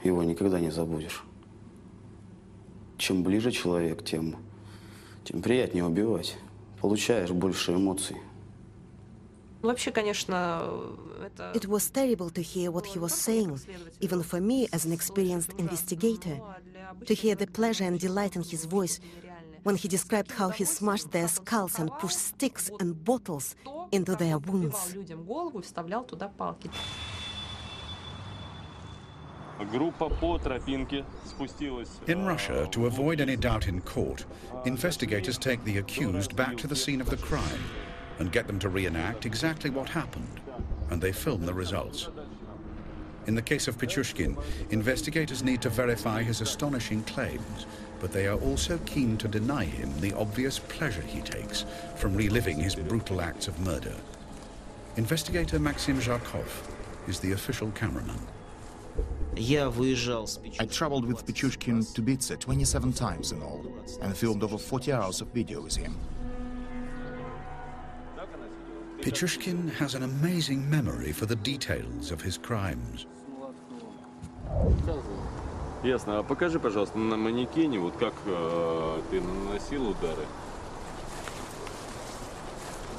Его 0.05 0.23
никогда 0.23 0.59
не 0.61 0.71
забудешь. 0.71 1.23
Чем 2.97 3.23
ближе 3.23 3.51
человек, 3.51 4.05
тем, 4.05 4.37
тем 5.25 5.43
приятнее 5.43 5.85
убивать. 5.85 6.39
Получаешь 6.82 7.32
больше 7.32 7.74
эмоций. 7.74 8.18
Вообще, 9.62 9.92
конечно, 9.92 10.98
это... 11.24 11.54
It 11.56 11.66
was 11.68 11.90
terrible 11.90 12.30
to 12.32 12.42
hear 12.42 12.70
what 12.70 12.86
he 12.86 13.00
was 13.00 13.14
saying, 13.14 13.58
even 14.02 14.22
for 14.22 14.42
me 14.42 14.68
as 14.74 14.86
an 14.86 14.92
experienced 14.92 15.54
investigator, 15.58 16.42
to 17.06 17.14
hear 17.14 17.36
the 17.36 17.48
pleasure 17.48 17.86
and 17.86 17.98
delight 17.98 18.36
in 18.36 18.44
his 18.44 18.66
voice 18.66 19.00
when 19.64 19.78
he 19.78 19.88
described 19.88 20.32
how 20.32 20.50
he 20.50 20.66
smashed 20.66 21.12
their 21.12 21.30
skulls 21.30 21.80
and 21.80 21.90
pushed 22.00 22.20
sticks 22.20 22.70
and 22.82 23.04
bottles 23.06 23.56
into 23.92 24.16
their 24.16 24.38
wounds. 24.38 24.98
In 32.07 32.25
Russia, 32.25 32.69
to 32.71 32.87
avoid 32.87 33.21
any 33.21 33.37
doubt 33.37 33.67
in 33.67 33.81
court, 33.81 34.25
investigators 34.65 35.37
take 35.37 35.63
the 35.65 35.79
accused 35.79 36.37
back 36.37 36.57
to 36.59 36.67
the 36.67 36.77
scene 36.77 37.01
of 37.01 37.11
the 37.11 37.17
crime 37.17 37.65
and 38.19 38.31
get 38.31 38.47
them 38.47 38.59
to 38.61 38.69
reenact 38.69 39.27
exactly 39.27 39.71
what 39.71 39.89
happened, 39.89 40.41
and 40.91 41.03
they 41.03 41.13
film 41.13 41.45
the 41.45 41.55
results. 41.55 42.09
In 43.27 43.35
the 43.35 43.43
case 43.43 43.69
of 43.69 43.77
Pichushkin, 43.77 44.37
investigators 44.71 45.43
need 45.43 45.61
to 45.63 45.69
verify 45.69 46.23
his 46.23 46.41
astonishing 46.41 47.03
claims, 47.03 47.67
but 48.01 48.13
they 48.13 48.27
are 48.27 48.39
also 48.39 48.79
keen 48.87 49.19
to 49.19 49.29
deny 49.29 49.65
him 49.65 49.93
the 50.01 50.15
obvious 50.15 50.59
pleasure 50.59 51.03
he 51.03 51.21
takes 51.21 51.65
from 51.97 52.15
reliving 52.15 52.59
his 52.59 52.75
brutal 52.75 53.21
acts 53.21 53.49
of 53.49 53.59
murder. 53.61 53.95
Investigator 54.97 55.59
Maxim 55.59 56.01
Zharkov 56.01 56.49
is 57.07 57.21
the 57.21 57.33
official 57.33 57.71
cameraman. 57.73 58.21
I 59.38 60.66
traveled 60.66 61.06
with 61.06 61.26
Pichushkin 61.26 61.94
to 61.94 62.02
Bitsa 62.02 62.40
27 62.40 62.94
times 62.94 63.32
in 63.32 63.42
all, 63.42 63.66
and 64.02 64.16
filmed 64.16 64.44
over 64.44 64.58
40 64.58 64.94
hours 64.94 65.22
of 65.22 65.28
video 65.30 65.62
with 65.62 65.76
him. 65.76 65.96
Pichushkin 69.02 69.70
has 69.74 69.96
an 69.96 70.04
amazing 70.04 70.70
memory 70.70 71.12
for 71.12 71.26
the 71.26 71.36
details 71.36 72.12
of 72.12 72.22
his 72.22 72.38
crimes. 72.38 73.06
Ясно. 75.84 76.20
А 76.20 76.24
покажи, 76.24 76.60
пожалуйста, 76.60 76.98
на 76.98 77.18
манекене, 77.18 77.78
вот 77.78 77.98
как 77.98 78.14
э, 78.26 79.02
ты 79.12 79.20
наносил 79.20 79.90
удары. 79.90 80.26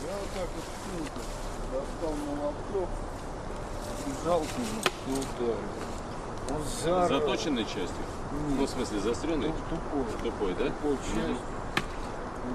Я 0.02 0.14
вот 0.18 0.28
так 0.34 0.48
вот 0.52 1.24
достал 1.72 2.14
молоток, 2.26 2.88
прижал 4.04 4.40
к 4.40 4.58
нему 4.58 4.82
и 5.08 5.12
ударил. 5.12 5.87
Он 6.51 6.61
заорал. 6.83 7.07
Заточенной 7.09 7.63
частью? 7.65 8.03
Ну, 8.57 8.65
в 8.65 8.69
смысле, 8.69 8.99
заостренной? 8.99 9.53
тупой. 9.69 10.05
Тупой, 10.23 10.53
да? 10.55 10.65
Тупой 10.65 10.97
часть 10.97 11.41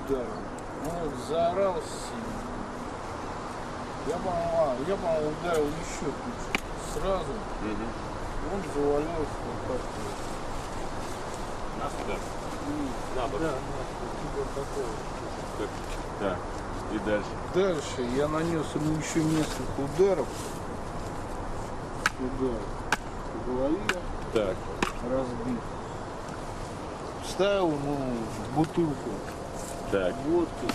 ударил. 0.08 0.26
Он 0.84 1.08
вот 1.08 1.14
заорал 1.28 1.74
сильно. 1.74 2.34
Я, 4.06 4.16
по-моему, 4.16 4.84
я, 4.86 4.96
по-моему, 4.96 5.32
ударил 5.40 5.64
еще 5.64 6.04
тут 6.06 7.02
сразу. 7.02 7.32
Мгм. 7.62 7.88
Он 8.52 8.60
завалился 8.74 9.38
вот 9.46 9.58
так 9.68 9.80
вот. 9.96 10.14
На 11.78 11.86
сюда. 11.90 12.16
И- 12.68 13.18
На 13.18 13.26
бок. 13.28 13.40
Да, 13.40 13.46
на, 13.46 13.52
типа 14.20 14.40
такого. 14.54 14.92
Так. 15.58 15.68
Так. 16.20 16.38
И 16.92 16.98
дальше. 16.98 17.32
Дальше 17.54 18.02
я 18.16 18.28
нанес 18.28 18.66
ему 18.74 18.98
еще 18.98 19.24
несколько 19.24 19.80
ударов. 19.80 20.28
Удар 22.20 22.60
по 22.83 22.83
голове 23.46 23.78
Так. 24.32 24.56
разбит. 25.10 25.60
Вставил 27.26 27.68
ему 27.72 27.96
в 28.52 28.56
бутылку 28.56 29.10
Так. 29.90 30.14
водки. 30.26 30.74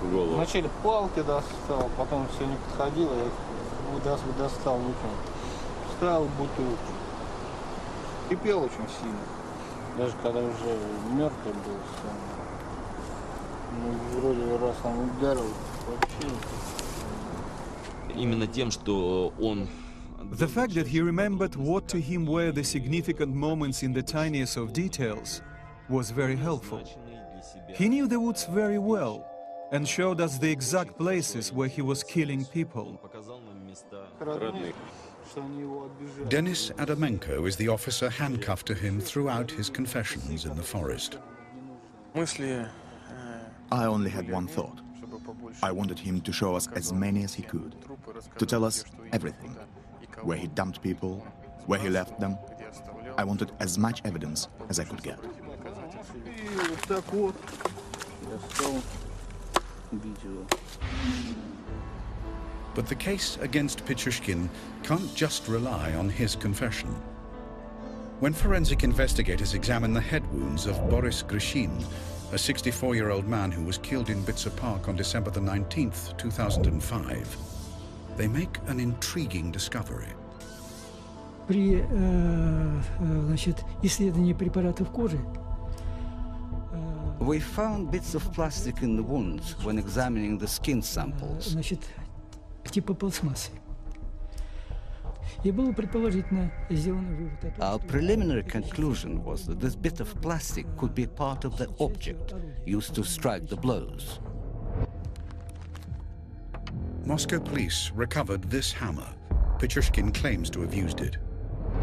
В 0.00 0.12
голову. 0.12 0.34
Вначале 0.36 0.68
палки 0.82 1.20
достал, 1.22 1.88
потом 1.96 2.26
все 2.34 2.44
не 2.46 2.56
подходило, 2.56 3.14
я 3.14 3.24
их 3.26 4.04
дос- 4.04 4.38
достал, 4.38 4.76
выкинул. 4.76 5.16
Вставил 5.90 6.24
бутылку. 6.38 6.92
Кипел 8.28 8.58
очень 8.64 8.88
сильно. 9.00 9.18
Даже 9.96 10.12
когда 10.22 10.40
уже 10.40 10.78
мертвый 11.12 11.52
был 11.52 11.78
сам. 12.02 12.16
Ну, 13.76 14.20
вроде 14.20 14.56
раз 14.64 14.76
он 14.84 15.10
ударил, 15.10 15.46
вообще 15.88 16.34
Именно 18.14 18.46
тем, 18.46 18.70
что 18.70 19.32
он 19.40 19.68
The 20.32 20.48
fact 20.48 20.74
that 20.74 20.86
he 20.86 21.00
remembered 21.00 21.54
what 21.54 21.88
to 21.88 22.00
him 22.00 22.26
were 22.26 22.50
the 22.52 22.64
significant 22.64 23.34
moments 23.34 23.82
in 23.82 23.92
the 23.92 24.02
tiniest 24.02 24.56
of 24.56 24.72
details 24.72 25.42
was 25.88 26.10
very 26.10 26.36
helpful. 26.36 26.82
He 27.68 27.88
knew 27.88 28.06
the 28.06 28.18
woods 28.18 28.44
very 28.46 28.78
well, 28.78 29.26
and 29.72 29.86
showed 29.86 30.20
us 30.20 30.38
the 30.38 30.50
exact 30.50 30.98
places 30.98 31.52
where 31.52 31.68
he 31.68 31.82
was 31.82 32.02
killing 32.02 32.44
people. 32.46 33.00
Denis 36.28 36.70
Adamenko 36.70 37.46
is 37.46 37.56
the 37.56 37.68
officer 37.68 38.10
handcuffed 38.10 38.66
to 38.66 38.74
him 38.74 39.00
throughout 39.00 39.50
his 39.50 39.70
confessions 39.70 40.44
in 40.44 40.56
the 40.56 40.62
forest. 40.62 41.18
Uh, 42.14 42.66
I 43.72 43.84
only 43.86 44.10
had 44.10 44.30
one 44.30 44.46
thought. 44.46 44.80
I 45.62 45.72
wanted 45.72 45.98
him 45.98 46.20
to 46.20 46.32
show 46.32 46.54
us 46.54 46.68
as 46.74 46.92
many 46.92 47.24
as 47.24 47.34
he 47.34 47.42
could, 47.42 47.74
to 48.38 48.46
tell 48.46 48.64
us 48.64 48.84
everything. 49.12 49.56
Where 50.24 50.38
he 50.38 50.48
dumped 50.48 50.82
people, 50.82 51.24
where 51.66 51.78
he 51.78 51.88
left 51.88 52.18
them. 52.18 52.38
I 53.16 53.24
wanted 53.24 53.52
as 53.60 53.78
much 53.78 54.02
evidence 54.04 54.48
as 54.68 54.80
I 54.80 54.84
could 54.84 55.02
get. 55.02 55.18
But 62.74 62.88
the 62.88 62.94
case 62.94 63.38
against 63.40 63.84
Pichushkin 63.84 64.48
can't 64.82 65.14
just 65.14 65.46
rely 65.46 65.94
on 65.94 66.08
his 66.08 66.34
confession. 66.34 66.88
When 68.20 68.32
forensic 68.32 68.82
investigators 68.82 69.54
examine 69.54 69.92
the 69.92 70.00
head 70.00 70.26
wounds 70.32 70.66
of 70.66 70.88
Boris 70.88 71.22
Grishin, 71.22 71.84
a 72.32 72.36
64-year-old 72.36 73.28
man 73.28 73.52
who 73.52 73.62
was 73.62 73.78
killed 73.78 74.08
in 74.08 74.22
Bitsa 74.22 74.54
Park 74.56 74.88
on 74.88 74.96
December 74.96 75.30
the 75.30 75.40
19th, 75.40 76.16
2005, 76.16 77.53
they 78.17 78.27
make 78.27 78.59
an 78.67 78.79
intriguing 78.79 79.51
discovery. 79.51 80.09
При 81.47 81.83
значит, 83.01 83.63
исследовании 83.81 84.33
препаратов 84.33 84.91
кожи 84.91 85.19
We 87.19 87.39
found 87.39 87.91
bits 87.91 88.15
of 88.15 88.31
plastic 88.33 88.81
in 88.81 88.95
the 88.95 89.03
wounds 89.03 89.55
when 89.63 89.77
examining 89.77 90.37
the 90.37 90.47
skin 90.47 90.81
samples. 90.81 91.49
значит, 91.49 91.81
типа 92.71 92.93
пластмассы. 92.93 93.51
И 95.43 95.51
было 95.51 95.71
предположительно 95.71 96.51
сделано 96.69 97.15
вывод 97.15 97.43
о 97.43 97.51
том, 97.51 97.61
Our 97.61 97.79
preliminary 97.87 98.43
conclusion 98.43 99.23
was 99.23 99.45
that 99.47 99.59
this 99.59 99.75
bit 99.75 99.99
of 99.99 100.19
plastic 100.21 100.65
could 100.77 100.93
be 100.93 101.07
part 101.07 101.45
of 101.45 101.57
the 101.57 101.67
object 101.79 102.33
used 102.65 102.93
to 102.95 103.03
strike 103.03 103.47
the 103.47 103.57
blows. 103.57 104.19
Moscow 107.06 107.38
police 107.38 107.90
recovered 107.94 108.42
this 108.44 108.72
hammer. 108.72 109.06
Pichushkin 109.58 110.10
claims 110.10 110.48
to 110.48 110.62
have 110.62 110.72
used 110.72 111.02
it, 111.02 111.18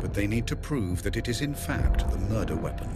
but 0.02 0.16
they 0.16 0.26
need 0.26 0.48
to 0.48 0.56
prove 0.56 1.04
that 1.04 1.16
it 1.16 1.28
is 1.28 1.42
in 1.42 1.54
fact 1.54 2.10
the 2.12 2.18
murder 2.18 2.56
weapon. 2.56 2.90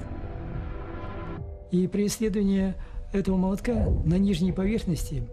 И 1.72 1.88
при 1.88 2.08
исследовании 2.08 2.74
этого 3.12 3.38
молотка 3.38 3.76
на 4.04 4.18
нижней 4.18 4.52
поверхности 4.52 5.28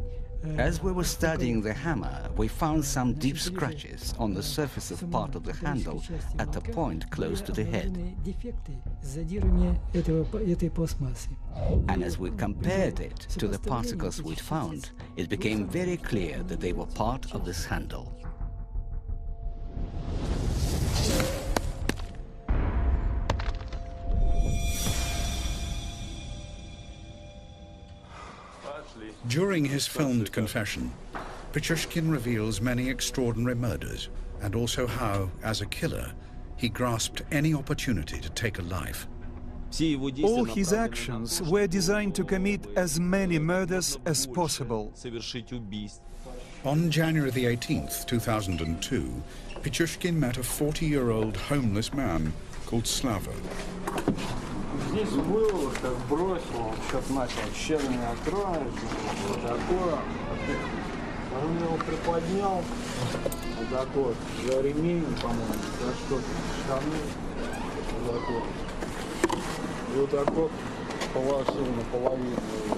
as 0.59 0.83
we 0.83 0.91
were 0.93 1.05
studying 1.05 1.63
the 1.63 1.73
hammer, 1.73 2.29
we 2.37 2.49
found 2.49 2.85
some 2.85 3.15
deep 3.15 3.39
scratches 3.39 4.13
on 4.19 4.35
the 4.35 4.43
surface 4.43 4.91
of 4.91 5.09
part 5.11 5.35
of 5.35 5.45
the 5.45 5.53
handle 5.53 6.03
at 6.39 6.57
a 6.57 6.61
point 6.61 7.11
close 7.11 7.41
to 7.43 7.53
the 7.53 7.65
head. 7.65 7.97
And 11.89 12.03
as 12.03 12.19
we 12.19 12.31
compared 12.31 13.01
it 13.01 13.19
to 13.39 13.49
the 13.49 13.59
particles 13.59 14.23
we 14.23 14.35
found, 14.35 14.91
it 15.17 15.29
became 15.29 15.69
very 15.69 15.97
clear 15.97 16.43
that 16.43 16.61
they 16.61 16.73
were 16.73 16.87
part 16.87 17.33
of 17.35 17.45
this 17.45 17.65
handle. 17.65 18.22
During 29.29 29.65
his 29.65 29.87
filmed 29.87 30.33
confession, 30.33 30.93
Pichushkin 31.53 32.11
reveals 32.11 32.61
many 32.61 32.89
extraordinary 32.89 33.55
murders 33.55 34.09
and 34.41 34.57
also 34.57 34.87
how, 34.87 35.31
as 35.45 35.61
a 35.61 35.67
killer, 35.67 36.13
he 36.57 36.69
grasped 36.69 37.23
any 37.31 37.55
opportunity 37.55 38.19
to 38.19 38.31
take 38.31 38.59
a 38.59 38.63
life. 38.63 39.07
All 40.25 40.45
his 40.45 40.73
actions 40.73 41.41
were 41.43 41.69
designed 41.69 42.15
to 42.17 42.25
commit 42.25 42.67
as 42.77 42.99
many 42.99 43.39
murders 43.39 43.97
as 44.05 44.27
possible. 44.27 44.93
On 46.65 46.91
January 46.91 47.31
the 47.31 47.45
18th, 47.45 48.07
2002, 48.07 49.23
Pichushkin 49.63 50.15
met 50.15 50.37
a 50.37 50.41
40-year-old 50.41 51.37
homeless 51.37 51.95
man 51.95 52.33
called 52.67 52.87
Slava. 52.87 53.33
Здесь 54.93 55.09
было, 55.09 55.71
как 55.81 55.97
бросил, 56.11 56.71
что-то 56.87 57.13
начал 57.15 57.41
щелкать 57.57 57.97
откроешь, 58.13 58.75
вот 59.27 59.41
такое. 59.41 59.99
Он 61.43 61.57
его 61.57 61.79
приподнял, 61.79 62.63
вот 63.59 63.69
такой, 63.71 64.15
за 64.45 64.61
ремень, 64.61 65.07
по-моему, 65.23 65.55
за 65.81 65.95
что-то, 65.95 66.29
штаны, 66.61 67.01
вот 68.05 68.21
такой. 68.21 68.43
И 69.95 69.99
вот 69.99 70.11
так 70.11 70.31
вот 70.33 70.51
положил 71.15 71.67
наполовину 71.75 72.37
его. 72.67 72.77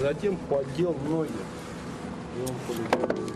Затем 0.00 0.36
поддел 0.48 0.96
ноги, 1.06 1.30
и 2.38 2.40
он 2.40 2.56
полетел. 2.66 3.31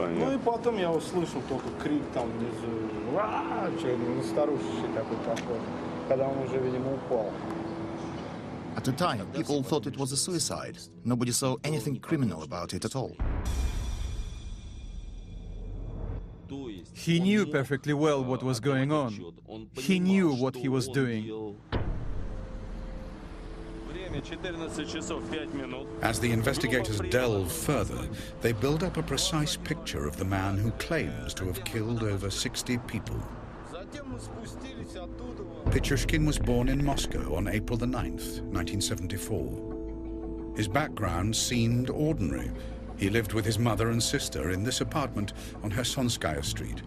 Ну 0.00 0.32
и 0.32 0.38
потом 0.38 0.78
я 0.78 0.92
услышал 0.92 1.40
только 1.48 1.68
крик 1.82 2.02
там 2.12 2.28
внизу. 2.30 3.12
«Ва!» 3.12 3.70
Что, 3.78 3.96
на 3.96 4.22
старушечий 4.22 4.94
такой 4.94 5.16
похож. 5.18 5.58
Когда 6.08 6.28
он 6.28 6.38
уже, 6.38 6.58
видимо, 6.58 6.94
упал. 6.94 7.30
At 8.76 8.84
the 8.84 8.92
time, 8.92 9.26
people 9.32 9.62
thought 9.62 9.86
it 9.86 9.96
was 9.96 10.12
a 10.12 10.16
suicide. 10.16 10.76
Nobody 11.04 11.32
saw 11.32 11.56
anything 11.64 11.98
criminal 11.98 12.42
about 12.42 12.74
it 12.74 12.84
at 12.84 12.94
all. 12.94 13.16
He 16.92 17.18
knew 17.18 17.46
perfectly 17.46 17.94
well 17.94 18.22
what 18.22 18.42
was 18.42 18.60
going 18.60 18.92
on. 18.92 19.12
He 19.74 19.98
knew 19.98 20.32
what 20.32 20.54
he 20.56 20.68
was 20.68 20.88
doing. 20.88 21.56
As 26.01 26.19
the 26.19 26.31
investigators 26.31 26.99
delve 27.09 27.51
further, 27.51 28.07
they 28.41 28.51
build 28.51 28.83
up 28.83 28.97
a 28.97 29.03
precise 29.03 29.55
picture 29.55 30.07
of 30.07 30.17
the 30.17 30.25
man 30.25 30.57
who 30.57 30.71
claims 30.71 31.33
to 31.35 31.45
have 31.45 31.63
killed 31.63 32.03
over 32.03 32.29
60 32.29 32.77
people. 32.79 33.21
Pichushkin 35.71 36.25
was 36.25 36.37
born 36.37 36.69
in 36.69 36.83
Moscow 36.83 37.35
on 37.35 37.47
April 37.47 37.77
the 37.77 37.85
9th, 37.85 38.41
1974. 38.51 40.57
His 40.57 40.67
background 40.67 41.35
seemed 41.35 41.89
ordinary. 41.89 42.51
He 42.97 43.09
lived 43.09 43.33
with 43.33 43.45
his 43.45 43.57
mother 43.57 43.91
and 43.91 44.03
sister 44.03 44.51
in 44.51 44.63
this 44.63 44.81
apartment 44.81 45.33
on 45.63 45.71
Khersonskaya 45.71 46.43
Street. 46.43 46.81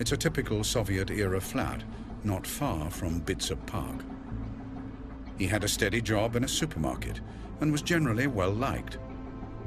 It's 0.00 0.12
a 0.12 0.16
typical 0.16 0.64
Soviet-era 0.64 1.40
flat, 1.40 1.84
not 2.24 2.46
far 2.46 2.90
from 2.90 3.20
Bitsa 3.20 3.56
Park. 3.66 4.02
He 5.38 5.46
had 5.46 5.64
a 5.64 5.68
steady 5.68 6.00
job 6.00 6.36
in 6.36 6.44
a 6.44 6.48
supermarket 6.48 7.20
and 7.60 7.70
was 7.70 7.82
generally 7.82 8.26
well 8.26 8.52
liked. 8.52 8.98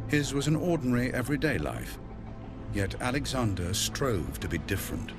His 0.08 0.34
was 0.34 0.48
an 0.48 0.56
ordinary 0.56 1.14
everyday 1.14 1.58
life, 1.58 2.00
yet 2.74 3.00
Alexander 3.02 3.74
strove 3.74 4.40
to 4.40 4.48
be 4.48 4.58
different. 4.60 5.12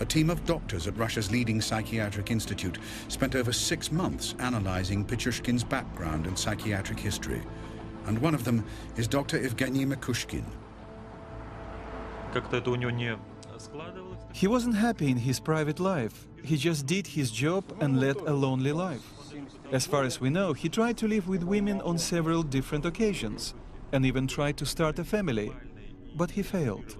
A 0.00 0.04
team 0.04 0.30
of 0.30 0.44
doctors 0.44 0.88
at 0.88 0.98
Russia's 0.98 1.30
leading 1.30 1.60
psychiatric 1.60 2.30
institute 2.30 2.78
spent 3.08 3.36
over 3.36 3.52
six 3.52 3.92
months 3.92 4.34
analyzing 4.40 5.04
Pichushkin's 5.04 5.62
background 5.62 6.26
and 6.26 6.38
psychiatric 6.38 6.98
history, 6.98 7.40
and 8.06 8.18
one 8.18 8.34
of 8.34 8.44
them 8.44 8.64
is 8.96 9.06
Dr. 9.06 9.38
Evgeny 9.38 9.86
Mikushkin. 9.86 10.44
He 14.32 14.46
wasn't 14.48 14.74
happy 14.74 15.10
in 15.10 15.18
his 15.18 15.38
private 15.38 15.78
life. 15.78 16.26
He 16.42 16.56
just 16.56 16.86
did 16.86 17.06
his 17.06 17.30
job 17.30 17.64
and 17.80 18.00
led 18.00 18.16
a 18.16 18.32
lonely 18.32 18.72
life. 18.72 19.06
As 19.70 19.86
far 19.86 20.04
as 20.04 20.20
we 20.20 20.28
know, 20.28 20.52
he 20.52 20.68
tried 20.68 20.96
to 20.98 21.08
live 21.08 21.28
with 21.28 21.42
women 21.42 21.80
on 21.80 21.98
several 21.98 22.42
different 22.42 22.84
occasions 22.84 23.54
and 23.92 24.04
even 24.04 24.26
tried 24.26 24.56
to 24.58 24.66
start 24.66 24.98
a 24.98 25.04
family, 25.04 25.52
but 26.16 26.32
he 26.32 26.42
failed. 26.42 26.96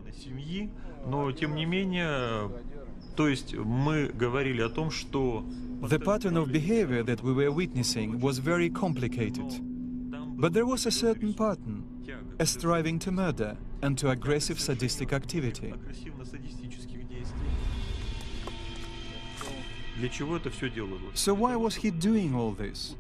The 5.85 5.99
pattern 5.99 6.37
of 6.37 6.53
behavior 6.53 7.03
that 7.03 7.23
we 7.23 7.33
were 7.33 7.51
witnessing 7.51 8.21
was 8.21 8.39
very 8.39 8.71
complicated. 8.71 9.61
But 10.37 10.53
there 10.53 10.67
was 10.67 10.87
a 10.87 10.91
certain 10.91 11.35
pattern, 11.35 11.85
a 12.39 12.47
striving 12.47 12.99
to 13.01 13.13
murder 13.13 13.57
and 13.83 13.99
to 13.99 14.11
aggressive 14.11 14.61
sadistic 14.61 15.13
activity. 15.13 15.75
So 21.15 21.35
why 21.35 21.57
was 21.57 21.75
he 21.75 21.91
doing 21.91 22.35
all 22.35 22.53
this? 22.53 22.97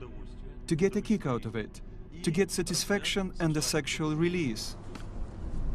To 0.66 0.76
get 0.76 0.96
a 0.96 1.00
kick 1.00 1.26
out 1.26 1.44
of 1.44 1.56
it, 1.56 1.80
to 2.22 2.30
get 2.30 2.50
satisfaction 2.50 3.32
and 3.40 3.56
a 3.56 3.62
sexual 3.62 4.14
release. 4.14 4.76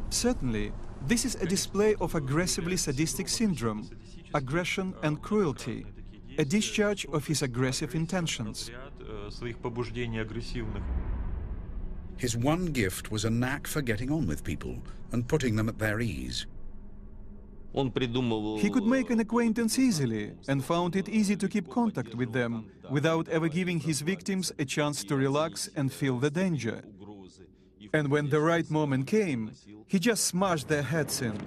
Certainly, 0.10 0.72
this 1.06 1.26
is 1.26 1.36
a 1.36 1.46
display 1.46 1.96
of 2.00 2.16
aggressively 2.16 2.78
sadistic 2.78 3.28
syndrome, 3.28 3.90
aggression 4.34 4.94
and 5.04 5.22
cruelty. 5.22 5.86
a 6.40 6.46
discharge 6.46 7.06
of 7.08 7.26
his 7.26 7.42
aggressive 7.42 7.96
intentions. 7.96 8.70
His 12.18 12.38
one 12.38 12.66
gift 12.68 13.12
was 13.12 13.26
a 13.26 13.30
knack 13.30 13.68
for 13.68 13.82
getting 13.82 14.12
on 14.12 14.28
with 14.28 14.44
people 14.44 14.78
and 15.12 15.28
putting 15.28 15.56
them 15.56 15.68
at 15.70 15.80
their 15.80 16.00
ease. 16.00 16.46
He 17.74 18.70
could 18.70 18.86
make 18.86 19.10
an 19.10 19.20
acquaintance 19.20 19.78
easily 19.78 20.32
and 20.48 20.64
found 20.64 20.96
it 20.96 21.08
easy 21.10 21.36
to 21.36 21.48
keep 21.48 21.70
contact 21.70 22.16
with 22.16 22.34
them 22.34 22.72
without 22.90 23.28
ever 23.30 23.48
giving 23.48 23.80
his 23.80 24.02
victims 24.02 24.52
a 24.58 24.66
chance 24.66 25.04
to 25.04 25.16
relax 25.16 25.70
and 25.76 25.92
feel 25.92 26.18
the 26.18 26.32
danger. 26.32 26.82
And 27.94 28.10
when 28.10 28.30
the 28.30 28.42
right 28.42 28.70
moment 28.72 29.08
came, 29.08 29.52
he 29.86 30.00
just 30.00 30.26
smashed 30.26 30.68
their 30.68 30.82
heads 30.82 31.22
in. 31.22 31.38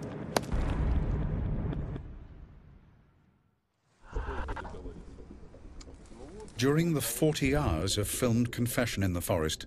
During 6.56 6.92
the 6.92 7.00
40 7.00 7.56
hours 7.56 7.96
of 7.96 8.06
filmed 8.06 8.52
confession 8.52 9.02
in 9.02 9.14
the 9.14 9.22
forest, 9.22 9.66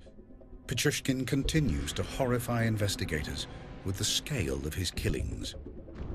Pichushkin 0.68 1.26
continues 1.26 1.92
to 1.94 2.04
horrify 2.04 2.66
investigators 2.66 3.48
with 3.84 3.98
the 3.98 4.04
scale 4.04 4.66
of 4.68 4.76
his 4.76 4.92
killings. 4.92 5.56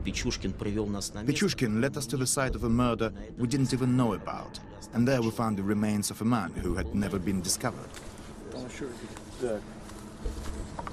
Pichushkin 0.07 1.81
led 1.81 1.97
us 1.97 2.05
to 2.07 2.17
the 2.17 2.27
site 2.27 2.55
of 2.55 2.63
a 2.63 2.69
murder 2.69 3.11
we 3.37 3.47
didn't 3.47 3.73
even 3.73 3.95
know 3.95 4.13
about, 4.13 4.59
and 4.93 5.07
there 5.07 5.21
we 5.21 5.31
found 5.31 5.57
the 5.57 5.63
remains 5.63 6.11
of 6.11 6.21
a 6.21 6.25
man 6.25 6.51
who 6.61 6.75
had 6.75 6.93
never 6.93 7.17
been 7.19 7.41
discovered. 7.41 7.89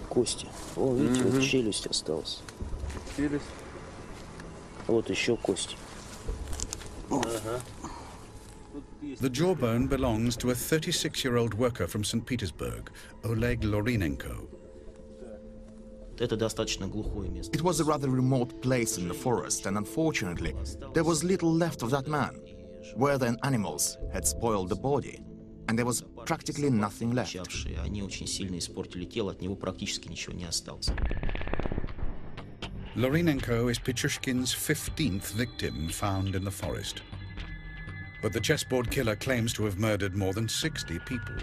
Кости. 0.08 0.48
О, 0.76 0.94
видите, 0.94 1.22
вот 1.24 1.42
челюсть 1.42 1.86
осталась. 1.86 2.42
Челюсть. 3.16 3.44
Вот 4.86 5.08
еще 5.08 5.36
кости. 5.36 5.76
Ага. 7.10 7.60
The 9.20 9.30
jawbone 9.30 9.86
belongs 9.86 10.36
to 10.36 10.50
a 10.50 10.54
36-year-old 10.54 11.54
worker 11.54 11.86
from 11.86 12.04
St. 12.04 12.24
Petersburg, 12.24 12.90
Oleg 13.24 13.62
Lorinenko. 13.62 14.46
it 17.53 17.61
was 17.61 17.79
a 17.79 17.83
rather 17.83 18.09
remote 18.09 18.61
place 18.61 18.97
in 18.97 19.07
the 19.07 19.13
forest, 19.13 19.65
and 19.65 19.77
unfortunately, 19.77 20.55
there 20.93 21.03
was 21.03 21.23
little 21.23 21.51
left 21.51 21.81
of 21.81 21.89
that 21.91 22.07
man. 22.07 22.39
Where 22.95 23.17
then 23.17 23.37
animals 23.43 23.97
had 24.13 24.25
spoiled 24.27 24.69
the 24.69 24.75
body, 24.75 25.19
and 25.67 25.77
there 25.77 25.85
was 25.85 26.03
practically 26.25 26.69
nothing 26.69 27.11
left. 27.11 27.35
Lorinenko 32.95 33.69
is 33.69 33.77
Pichushkin's 33.77 34.53
15th 34.53 35.33
victim 35.33 35.89
found 35.89 36.33
in 36.33 36.45
the 36.45 36.51
forest. 36.51 37.01
But 38.21 38.31
the 38.31 38.39
chessboard 38.39 38.89
killer 38.89 39.17
claims 39.17 39.51
to 39.53 39.65
have 39.65 39.77
murdered 39.77 40.15
more 40.15 40.33
than 40.33 40.47
60 40.47 40.99
people. 40.99 41.35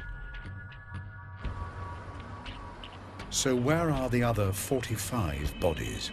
So 3.32 3.56
where 3.56 3.90
are 3.90 4.10
the 4.10 4.22
other 4.22 4.52
45 4.52 5.58
bodies? 5.58 6.10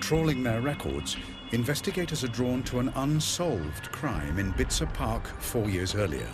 Trawling 0.00 0.42
their 0.42 0.60
records, 0.60 1.16
investigators 1.52 2.24
are 2.24 2.28
drawn 2.28 2.64
to 2.64 2.80
an 2.80 2.88
unsolved 2.96 3.92
crime 3.92 4.40
in 4.40 4.52
Bitsa 4.54 4.92
Park 4.92 5.24
four 5.40 5.68
years 5.68 5.94
earlier. 5.94 6.26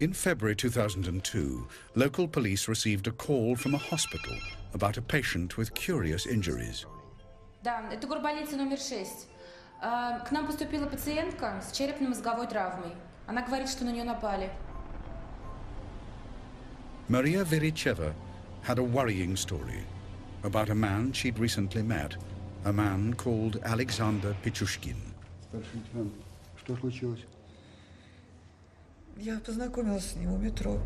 In 0.00 0.12
February 0.12 0.56
2002, 0.56 1.64
local 1.94 2.26
police 2.26 2.66
received 2.66 3.06
a 3.06 3.12
call 3.12 3.54
from 3.54 3.76
a 3.76 3.78
hospital 3.78 4.36
about 4.74 4.96
a 4.96 5.02
patient 5.02 5.56
with 5.56 5.72
curious 5.74 6.26
injuries. 6.26 6.84
Да, 7.62 7.88
это 7.92 8.06
номер 8.56 8.78
К 9.80 10.26
нам 10.32 10.46
поступила 10.46 10.86
пациентка 10.86 11.62
с 11.62 11.70
черепно-мозговой 11.72 12.48
травмой. 12.48 12.92
Она 13.26 13.42
говорит, 13.42 13.68
что 13.68 13.84
на 13.84 13.90
нее 13.90 14.04
напали. 14.04 14.50
Maria 17.08 17.44
Viricheva 17.44 18.12
had 18.66 18.78
a 18.78 18.82
worrying 18.82 19.36
story 19.36 19.84
about 20.42 20.68
a 20.68 20.74
man 20.74 21.12
she'd 21.12 21.38
recently 21.38 21.82
met, 21.82 22.16
a 22.64 22.72
man 22.72 23.14
called 23.14 23.60
Alexander 23.64 24.34
Pichushkin. 24.42 24.96
Старший 25.48 25.80
лейтенант, 25.80 26.12
что 26.56 26.76
случилось? 26.76 27.24
Я 29.16 29.38
познакомилась 29.38 30.12
с 30.12 30.16
ним 30.16 30.32
у 30.32 30.38
метро. 30.38 30.78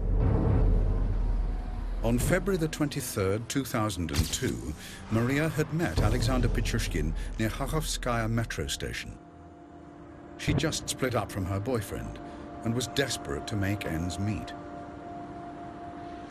On 2.04 2.18
February 2.18 2.58
the 2.58 2.66
23rd, 2.66 3.46
2002, 3.46 4.74
Maria 5.12 5.48
had 5.48 5.72
met 5.72 6.00
Alexander 6.00 6.48
Pichushkin 6.48 7.12
near 7.38 7.48
Kakhovskaya 7.48 8.28
metro 8.28 8.66
station. 8.66 9.16
She 10.36 10.52
just 10.52 10.88
split 10.88 11.14
up 11.14 11.30
from 11.30 11.44
her 11.44 11.60
boyfriend 11.60 12.18
and 12.64 12.74
was 12.74 12.88
desperate 12.88 13.46
to 13.46 13.54
make 13.54 13.86
ends 13.86 14.18
meet. 14.18 14.52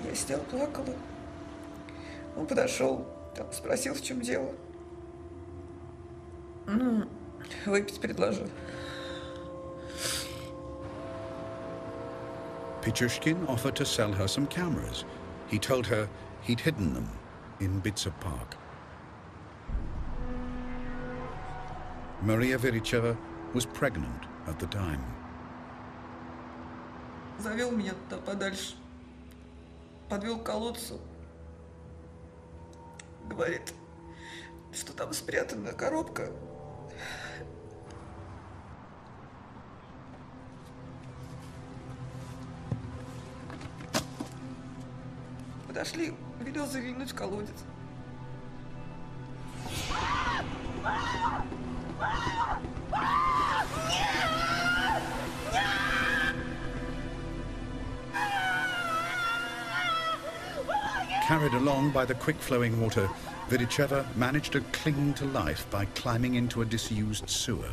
Я 0.04 0.14
сидела, 0.14 0.44
плакала. 0.50 0.94
Он 2.36 2.46
подошел, 2.46 3.08
там 3.34 3.50
спросил, 3.54 3.94
в 3.94 4.02
чем 4.02 4.20
дело. 4.20 4.54
Ну, 6.68 7.08
выпить 7.66 8.02
предложил. 8.02 8.50
Pichushkin 12.82 13.48
offered 13.48 13.76
to 13.78 13.86
sell 13.86 14.12
her 14.12 14.28
some 14.28 14.48
cameras– 14.48 15.06
he 15.52 15.60
told 15.60 15.86
her 15.88 16.08
he'd 16.42 16.62
hidden 16.62 16.94
them 16.94 17.10
in 17.60 17.82
Bitsa 17.82 18.12
Park. 18.22 18.56
Maria 22.22 22.58
Viricheva 22.58 23.18
was 23.54 23.66
pregnant 23.66 24.24
at 24.48 24.58
the 24.60 24.68
time. 24.68 25.04
Завел 27.38 27.72
меня 27.72 27.94
туда 27.94 28.22
подальше. 28.22 28.76
Подвел 30.10 30.38
к 30.40 30.44
колодцу. 30.46 31.00
Говорит, 33.28 33.74
что 34.72 34.94
там 34.94 35.12
спрятана 35.14 35.74
коробка. 35.74 36.32
Подошли, 45.81 46.15
велел 46.41 46.67
заглянуть 46.67 47.11
в 47.11 47.15
колодец. 47.15 47.65
Carried 61.27 61.55
along 61.55 61.91
by 61.91 62.05
the 62.05 62.15
quick-flowing 62.15 62.81
water, 62.81 63.09
Viricheva 63.49 64.07
managed 64.17 64.53
to 64.53 64.61
cling 64.71 65.13
to 65.15 65.25
life 65.25 65.67
by 65.73 65.85
climbing 65.97 66.37
into 66.37 66.63
a 66.63 66.65
disused 66.65 67.29
sewer. 67.29 67.71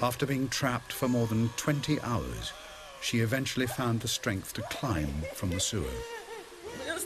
After 0.00 0.26
being 0.26 0.48
trapped 0.48 0.92
for 0.92 1.08
more 1.08 1.26
than 1.26 1.48
20 1.56 2.00
hours, 2.02 2.52
she 3.00 3.18
eventually 3.18 3.66
found 3.66 4.00
the 4.00 4.06
strength 4.06 4.52
to 4.54 4.62
climb 4.70 5.24
from 5.34 5.50
the 5.50 5.58
sewer. 5.58 5.90
Я 6.86 6.96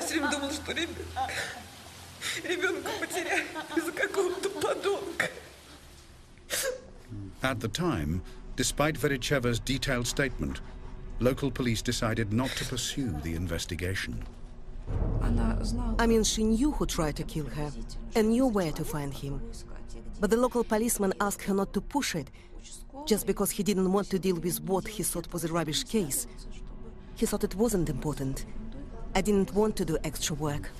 все 0.00 0.14
время 0.14 0.30
думала, 0.30 0.52
что 0.52 0.72
ребенка 2.42 2.90
из-за 3.76 3.92
какого-то 3.92 4.48
подонка. 4.48 5.28
At 7.42 7.60
the 7.60 7.68
time, 7.68 8.22
despite 8.56 8.96
Viricheva's 8.96 9.60
detailed 9.60 10.06
statement, 10.06 10.62
local 11.22 11.50
police 11.50 11.82
decided 11.82 12.32
not 12.32 12.50
to 12.50 12.64
pursue 12.64 13.12
the 13.22 13.34
investigation. 13.34 14.22
I 15.98 16.06
mean, 16.06 16.24
she 16.24 16.42
knew 16.42 16.72
who 16.72 16.84
tried 16.86 17.16
to 17.16 17.22
kill 17.22 17.46
her 17.46 17.70
and 18.16 18.30
knew 18.30 18.46
where 18.46 18.72
to 18.72 18.84
find 18.84 19.14
him. 19.14 19.40
But 20.20 20.30
the 20.30 20.36
local 20.36 20.64
policeman 20.64 21.12
asked 21.20 21.42
her 21.44 21.54
not 21.54 21.72
to 21.74 21.80
push 21.80 22.14
it, 22.14 22.30
just 23.06 23.26
because 23.26 23.50
he 23.50 23.62
didn't 23.62 23.92
want 23.92 24.10
to 24.10 24.18
deal 24.18 24.36
with 24.36 24.60
what 24.62 24.86
he 24.86 25.02
thought 25.02 25.32
was 25.32 25.44
a 25.44 25.48
rubbish 25.48 25.84
case. 25.84 26.26
He 27.14 27.26
thought 27.26 27.44
it 27.44 27.54
wasn't 27.54 27.88
important. 27.88 28.46
I 29.14 29.20
didn't 29.20 29.54
want 29.54 29.76
to 29.76 29.84
do 29.84 29.98
extra 30.04 30.34
work. 30.34 30.70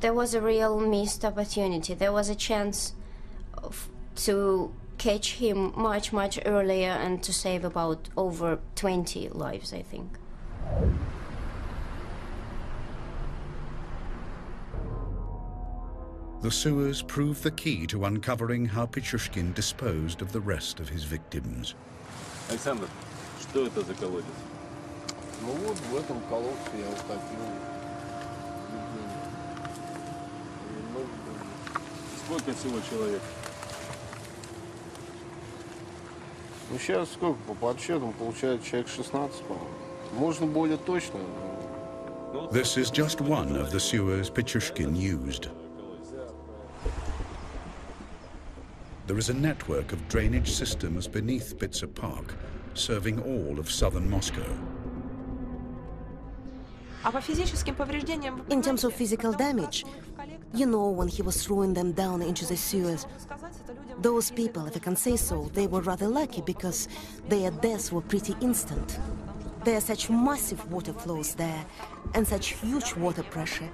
There 0.00 0.14
was 0.14 0.34
a 0.34 0.40
real 0.40 0.80
missed 0.80 1.24
opportunity. 1.24 1.94
There 1.94 2.12
was 2.12 2.28
a 2.28 2.34
chance 2.34 2.94
of, 3.58 3.88
to 4.26 4.72
catch 4.97 5.35
him 5.35 5.73
much, 5.75 6.11
much 6.13 6.39
earlier 6.45 6.89
and 6.89 7.23
to 7.23 7.33
save 7.33 7.63
about 7.63 8.09
over 8.15 8.59
20 8.75 9.29
lives, 9.29 9.73
I 9.73 9.81
think. 9.81 10.17
The 16.41 16.51
sewers 16.51 17.01
prove 17.01 17.41
the 17.41 17.51
key 17.51 17.85
to 17.87 18.05
uncovering 18.05 18.65
how 18.65 18.85
Pichushkin 18.85 19.53
disposed 19.53 20.21
of 20.21 20.31
the 20.31 20.39
rest 20.39 20.79
of 20.79 20.87
his 20.87 21.03
victims. 21.03 21.75
Александр, 22.49 22.87
что 23.41 23.65
это 23.65 23.81
за 23.81 23.93
колодец? 23.93 24.25
Ну 25.41 25.51
вот 25.65 25.77
в 25.77 25.95
этом 25.97 26.21
колодце 26.29 26.77
я 26.77 26.87
утопил. 26.87 27.39
Сколько 32.25 32.53
всего 32.53 32.79
человек? 32.89 33.21
Ну 36.71 36.77
сейчас 36.77 37.11
сколько 37.11 37.39
по 37.47 37.53
подсчетам 37.53 38.13
получается 38.13 38.67
человек 38.67 38.87
16, 38.89 39.41
по-моему. 39.43 39.69
Можно 40.13 40.47
более 40.47 40.77
точно. 40.77 41.19
This 42.51 42.77
is 42.77 42.91
just 42.91 43.21
one 43.21 43.55
of 43.55 43.71
the 43.71 43.79
sewers 43.79 44.29
Pichushkin 44.29 44.95
used. 44.95 45.49
There 49.07 49.17
is 49.17 49.29
a 49.29 49.33
network 49.33 49.91
of 49.91 50.07
drainage 50.07 50.51
systems 50.51 51.07
beneath 51.07 51.57
Bitsa 51.57 51.87
Park, 51.87 52.35
serving 52.75 53.19
all 53.21 53.57
of 53.57 53.71
southern 53.71 54.07
Moscow. 54.07 54.45
In 58.49 58.61
terms 58.61 58.83
of 58.83 58.93
physical 58.93 59.33
damage, 59.33 59.83
you 60.53 60.67
know 60.67 60.89
when 60.89 61.07
he 61.07 61.23
was 61.23 61.43
throwing 61.43 61.73
them 61.73 61.91
down 61.93 62.21
into 62.21 62.45
the 62.45 62.55
sewers, 62.55 63.07
those 63.98 64.30
people, 64.30 64.66
if 64.66 64.76
I 64.76 64.80
can 64.80 64.96
say 64.96 65.16
so, 65.16 65.50
they 65.54 65.66
were 65.66 65.80
rather 65.80 66.08
lucky 66.08 66.42
because 66.42 66.88
their 67.28 67.50
deaths 67.50 67.92
were 67.92 68.00
pretty 68.00 68.34
instant. 68.40 68.98
There 69.64 69.76
are 69.76 69.80
such 69.80 70.10
massive 70.10 70.70
water 70.70 70.92
flows 70.92 71.34
there 71.34 71.64
and 72.14 72.26
such 72.26 72.54
huge 72.54 72.94
water 72.96 73.22
pressure 73.22 73.68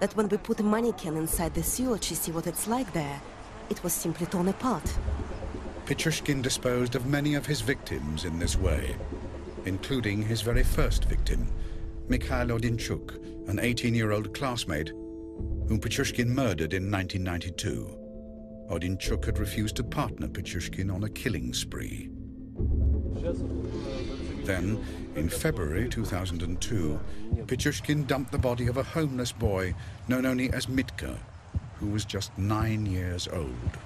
that 0.00 0.14
when 0.16 0.28
we 0.28 0.36
put 0.36 0.60
a 0.60 0.62
mannequin 0.62 1.16
inside 1.16 1.54
the 1.54 1.62
sewer 1.62 1.98
to 1.98 2.16
see 2.16 2.32
what 2.32 2.46
it's 2.46 2.66
like 2.66 2.92
there, 2.92 3.20
it 3.70 3.82
was 3.82 3.92
simply 3.92 4.26
torn 4.26 4.48
apart. 4.48 4.82
Pichushkin 5.86 6.42
disposed 6.42 6.94
of 6.94 7.06
many 7.06 7.34
of 7.34 7.46
his 7.46 7.60
victims 7.60 8.24
in 8.24 8.38
this 8.38 8.56
way, 8.56 8.96
including 9.64 10.22
his 10.22 10.42
very 10.42 10.62
first 10.62 11.04
victim, 11.04 11.50
Mikhail 12.08 12.48
Odinchuk, 12.48 13.48
an 13.48 13.58
18-year-old 13.58 14.34
classmate 14.34 14.88
whom 14.88 15.80
Pichushkin 15.80 16.28
murdered 16.28 16.74
in 16.74 16.90
1992. 16.90 18.03
Odinchuk 18.70 19.24
had 19.24 19.38
refused 19.38 19.76
to 19.76 19.84
partner 19.84 20.28
Pichushkin 20.28 20.90
on 20.90 21.04
a 21.04 21.08
killing 21.08 21.52
spree. 21.52 22.10
Then, 24.44 24.84
in 25.16 25.28
February 25.28 25.88
2002, 25.88 27.00
Pichushkin 27.46 28.06
dumped 28.06 28.32
the 28.32 28.38
body 28.38 28.66
of 28.66 28.76
a 28.76 28.82
homeless 28.82 29.32
boy 29.32 29.74
known 30.08 30.26
only 30.26 30.50
as 30.50 30.66
Mitka, 30.66 31.16
who 31.76 31.86
was 31.88 32.04
just 32.04 32.36
nine 32.38 32.86
years 32.86 33.28
old. 33.28 33.78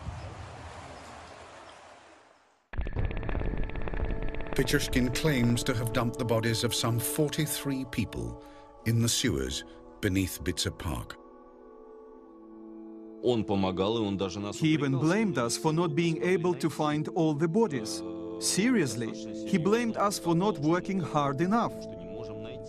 Pichushkin 4.54 5.14
claims 5.14 5.62
to 5.62 5.74
have 5.74 5.92
dumped 5.92 6.18
the 6.18 6.24
bodies 6.24 6.64
of 6.64 6.74
some 6.74 6.98
43 6.98 7.84
people 7.92 8.44
in 8.86 9.00
the 9.02 9.08
sewers 9.08 9.64
beneath 10.00 10.42
Bitsa 10.42 10.76
Park. 10.76 11.16
He 13.22 14.68
even 14.68 14.92
blamed 14.98 15.38
us 15.38 15.56
for 15.56 15.72
not 15.72 15.94
being 15.94 16.22
able 16.22 16.54
to 16.54 16.70
find 16.70 17.08
all 17.08 17.34
the 17.34 17.48
bodies. 17.48 18.02
Seriously, 18.40 19.12
he 19.46 19.58
blamed 19.58 19.96
us 19.96 20.18
for 20.18 20.34
not 20.34 20.58
working 20.58 21.00
hard 21.00 21.40
enough. 21.40 21.72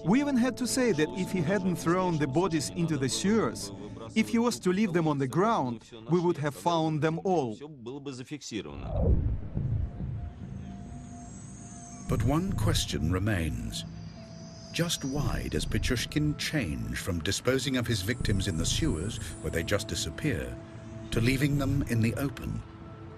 We 0.06 0.22
even 0.22 0.38
had 0.38 0.58
to 0.58 0.66
say 0.68 0.92
that 0.94 1.10
if 1.18 1.32
he 1.32 1.42
hadn't 1.42 1.76
thrown 1.76 2.18
the 2.18 2.28
bodies 2.28 2.72
into 2.76 2.98
the 2.98 3.10
sewers, 3.10 3.72
if 4.16 4.30
he 4.30 4.40
was 4.40 4.60
to 4.62 4.72
leave 4.72 4.94
them 4.94 5.08
on 5.08 5.18
the 5.18 5.28
ground, 5.28 5.84
we 6.10 6.20
would 6.20 6.38
have 6.38 6.56
found 6.56 7.02
them 7.02 7.20
all. 7.24 7.58
But 12.10 12.24
one 12.24 12.54
question 12.54 13.12
remains. 13.12 13.86
Just 14.72 15.04
why 15.04 15.48
does 15.50 15.66
Pichushkin 15.66 16.38
change 16.38 16.98
from 16.98 17.20
disposing 17.20 17.78
of 17.78 17.88
his 17.88 18.02
victims 18.02 18.48
in 18.48 18.58
the 18.58 18.66
sewers, 18.66 19.18
where 19.42 19.52
they 19.52 19.64
just 19.64 19.88
disappear, 19.88 20.56
to 21.12 21.20
leaving 21.20 21.58
them 21.58 21.84
in 21.90 22.02
the 22.02 22.14
open, 22.16 22.62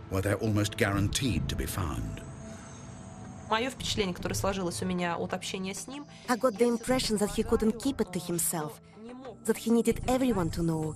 where 0.09 0.21
they're 0.21 0.37
almost 0.37 0.77
guaranteed 0.77 1.49
to 1.49 1.55
be 1.55 1.65
found? 1.65 2.21
I 3.51 3.69
got 6.37 6.53
the 6.57 6.67
impression 6.67 7.17
that 7.17 7.31
he 7.31 7.43
couldn't 7.43 7.79
keep 7.81 7.99
it 7.99 8.13
to 8.13 8.19
himself, 8.19 8.79
that 9.43 9.57
he 9.57 9.71
needed 9.71 10.01
everyone 10.07 10.49
to 10.51 10.63
know. 10.63 10.95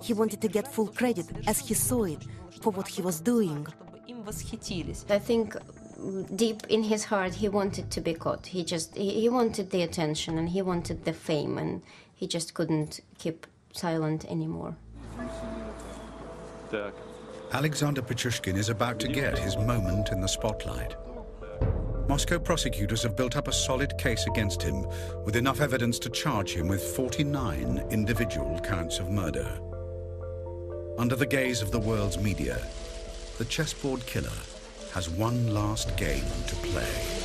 He 0.00 0.12
wanted 0.12 0.40
to 0.42 0.48
get 0.48 0.72
full 0.72 0.86
credit, 0.86 1.26
as 1.48 1.58
he 1.58 1.74
saw 1.74 2.04
it, 2.04 2.24
for 2.60 2.70
what 2.72 2.86
he 2.86 3.02
was 3.02 3.20
doing. 3.20 3.66
I 5.10 5.18
think 5.18 5.56
deep 6.34 6.62
in 6.68 6.84
his 6.84 7.04
heart 7.04 7.34
he 7.34 7.48
wanted 7.48 7.90
to 7.90 8.00
be 8.00 8.14
caught. 8.14 8.46
He 8.46 8.64
just 8.64 8.96
he, 8.96 9.20
he 9.20 9.28
wanted 9.28 9.70
the 9.70 9.82
attention 9.82 10.38
and 10.38 10.48
he 10.48 10.62
wanted 10.62 11.04
the 11.04 11.12
fame 11.12 11.58
and 11.58 11.82
he 12.14 12.26
just 12.26 12.54
couldn't 12.54 13.00
keep 13.18 13.46
silent 13.72 14.24
anymore. 14.26 14.76
Alexander 17.52 18.02
Pichushkin 18.02 18.56
is 18.56 18.68
about 18.68 18.98
to 19.00 19.08
get 19.08 19.38
his 19.38 19.56
moment 19.56 20.10
in 20.10 20.20
the 20.20 20.28
spotlight. 20.28 20.96
Moscow 22.08 22.38
prosecutors 22.38 23.02
have 23.02 23.16
built 23.16 23.36
up 23.36 23.48
a 23.48 23.52
solid 23.52 23.96
case 23.98 24.26
against 24.26 24.62
him 24.62 24.86
with 25.24 25.36
enough 25.36 25.60
evidence 25.60 25.98
to 25.98 26.08
charge 26.10 26.54
him 26.54 26.68
with 26.68 26.82
49 26.82 27.86
individual 27.90 28.58
counts 28.60 28.98
of 28.98 29.10
murder. 29.10 29.60
Under 30.98 31.16
the 31.16 31.26
gaze 31.26 31.62
of 31.62 31.70
the 31.70 31.78
world's 31.78 32.18
media, 32.18 32.60
the 33.36 33.44
chessboard 33.44 34.04
killer 34.06 34.32
has 34.92 35.08
one 35.08 35.52
last 35.52 35.96
game 35.96 36.24
to 36.46 36.56
play. 36.56 37.18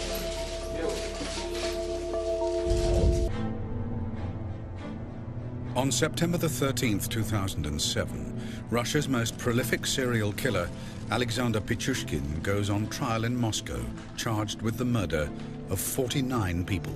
On 5.76 5.92
September 5.92 6.38
the 6.38 6.48
13th, 6.48 7.10
2007, 7.10 8.42
Russia's 8.70 9.10
most 9.10 9.38
prolific 9.40 9.88
serial 9.88 10.32
killer, 10.34 10.70
Alexander 11.10 11.60
Pichushkin, 11.60 12.42
goes 12.44 12.70
on 12.70 12.88
trial 12.88 13.24
in 13.24 13.36
Moscow, 13.36 13.84
charged 14.16 14.62
with 14.62 14.78
the 14.78 14.86
murder 14.86 15.30
of 15.70 15.80
49 15.80 16.64
people. 16.66 16.94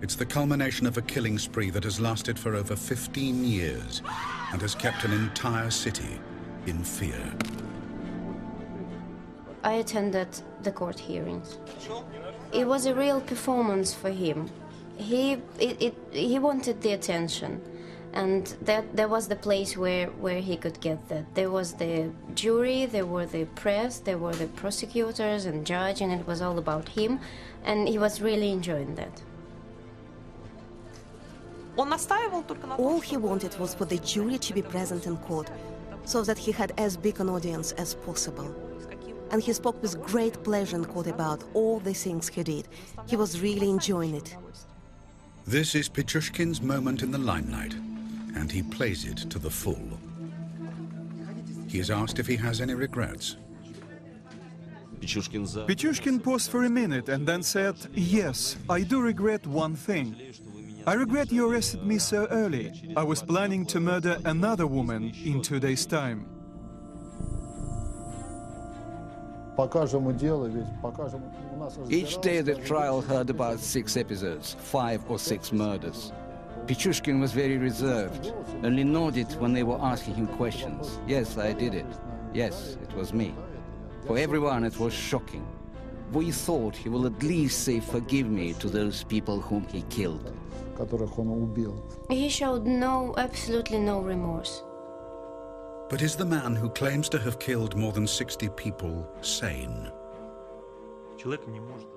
It's 0.00 0.14
the 0.14 0.26
culmination 0.26 0.86
of 0.86 0.96
a 0.96 1.02
killing 1.02 1.38
spree 1.38 1.70
that 1.70 1.82
has 1.82 1.98
lasted 1.98 2.38
for 2.38 2.54
over 2.54 2.76
15 2.76 3.44
years 3.44 4.02
and 4.52 4.62
has 4.62 4.76
kept 4.76 5.04
an 5.04 5.12
entire 5.12 5.70
city 5.70 6.20
in 6.66 6.84
fear. 6.84 7.32
I 9.66 9.72
attended 9.72 10.28
the 10.62 10.70
court 10.70 10.96
hearings. 11.00 11.58
It 12.52 12.68
was 12.68 12.86
a 12.86 12.94
real 12.94 13.20
performance 13.20 13.92
for 13.92 14.10
him. 14.10 14.48
He, 14.96 15.32
it, 15.58 15.82
it, 15.82 15.94
he 16.12 16.38
wanted 16.38 16.80
the 16.82 16.92
attention. 16.92 17.60
And 18.12 18.46
that 18.62 18.84
that 18.96 19.10
was 19.10 19.26
the 19.26 19.34
place 19.34 19.76
where, 19.76 20.06
where 20.06 20.40
he 20.40 20.56
could 20.56 20.80
get 20.80 21.08
that. 21.08 21.34
There 21.34 21.50
was 21.50 21.72
the 21.74 22.12
jury, 22.34 22.86
there 22.86 23.04
were 23.04 23.26
the 23.26 23.44
press, 23.62 23.98
there 23.98 24.18
were 24.18 24.34
the 24.34 24.46
prosecutors 24.46 25.46
and 25.46 25.66
judge, 25.66 26.00
and 26.00 26.12
it 26.12 26.24
was 26.28 26.40
all 26.40 26.58
about 26.58 26.88
him. 26.88 27.18
And 27.64 27.88
he 27.88 27.98
was 27.98 28.22
really 28.22 28.52
enjoying 28.52 28.94
that. 28.94 29.20
All 32.78 33.00
he 33.00 33.16
wanted 33.16 33.58
was 33.58 33.74
for 33.74 33.84
the 33.84 33.98
jury 33.98 34.38
to 34.38 34.54
be 34.54 34.62
present 34.62 35.06
in 35.06 35.16
court, 35.16 35.50
so 36.04 36.22
that 36.22 36.38
he 36.38 36.52
had 36.52 36.72
as 36.78 36.96
big 36.96 37.18
an 37.18 37.28
audience 37.28 37.72
as 37.72 37.96
possible. 37.96 38.65
And 39.30 39.42
he 39.42 39.52
spoke 39.52 39.80
with 39.82 40.00
great 40.02 40.42
pleasure 40.44 40.76
and 40.76 40.88
court 40.88 41.06
about 41.06 41.42
all 41.54 41.80
the 41.80 41.94
things 41.94 42.28
he 42.28 42.42
did. 42.42 42.68
He 43.06 43.16
was 43.16 43.40
really 43.40 43.68
enjoying 43.68 44.14
it. 44.14 44.36
This 45.46 45.74
is 45.74 45.88
Pichushkin's 45.88 46.60
moment 46.60 47.02
in 47.02 47.10
the 47.10 47.18
limelight, 47.18 47.74
and 48.34 48.50
he 48.50 48.62
plays 48.62 49.04
it 49.04 49.30
to 49.30 49.38
the 49.38 49.50
full. 49.50 49.98
He 51.68 51.78
is 51.78 51.90
asked 51.90 52.18
if 52.18 52.26
he 52.26 52.36
has 52.36 52.60
any 52.60 52.74
regrets. 52.74 53.36
Pichushkin 55.00 56.16
uh, 56.16 56.22
paused 56.22 56.50
for 56.50 56.64
a 56.64 56.70
minute 56.70 57.08
and 57.08 57.26
then 57.26 57.42
said, 57.42 57.76
Yes, 57.94 58.56
I 58.68 58.80
do 58.82 59.00
regret 59.00 59.46
one 59.46 59.76
thing. 59.76 60.16
I 60.86 60.94
regret 60.94 61.32
you 61.32 61.50
arrested 61.50 61.84
me 61.84 61.98
so 61.98 62.26
early. 62.30 62.94
I 62.96 63.02
was 63.02 63.22
planning 63.22 63.66
to 63.66 63.80
murder 63.80 64.18
another 64.24 64.66
woman 64.66 65.12
in 65.24 65.42
two 65.42 65.60
days' 65.60 65.86
time. 65.86 66.35
Each 71.88 72.20
day 72.20 72.40
the 72.42 72.54
trial 72.56 73.00
heard 73.00 73.30
about 73.30 73.58
six 73.58 73.96
episodes, 73.96 74.54
five 74.58 75.02
or 75.10 75.18
six 75.18 75.52
murders. 75.52 76.12
Pichushkin 76.66 77.20
was 77.20 77.32
very 77.32 77.56
reserved, 77.56 78.34
only 78.64 78.84
nodded 78.84 79.32
when 79.40 79.52
they 79.52 79.62
were 79.62 79.78
asking 79.80 80.14
him 80.14 80.26
questions. 80.26 80.98
Yes, 81.06 81.38
I 81.38 81.52
did 81.52 81.74
it. 81.74 81.86
Yes, 82.34 82.76
it 82.82 82.94
was 82.94 83.12
me. 83.12 83.34
For 84.06 84.18
everyone, 84.18 84.64
it 84.64 84.78
was 84.78 84.92
shocking. 84.92 85.46
We 86.12 86.30
thought 86.32 86.76
he 86.76 86.88
will 86.88 87.06
at 87.06 87.22
least 87.22 87.64
say 87.64 87.80
forgive 87.80 88.28
me 88.28 88.52
to 88.54 88.68
those 88.68 89.04
people 89.04 89.40
whom 89.40 89.66
he 89.68 89.82
killed. 89.82 90.32
He 92.10 92.28
showed 92.28 92.66
no, 92.66 93.14
absolutely 93.16 93.78
no 93.78 94.00
remorse. 94.00 94.62
But 95.88 96.02
is 96.02 96.16
the 96.16 96.24
man 96.24 96.56
who 96.56 96.68
claims 96.68 97.08
to 97.10 97.18
have 97.20 97.38
killed 97.38 97.76
more 97.76 97.92
than 97.92 98.06
60 98.06 98.48
people 98.50 99.08
sane? 99.20 99.90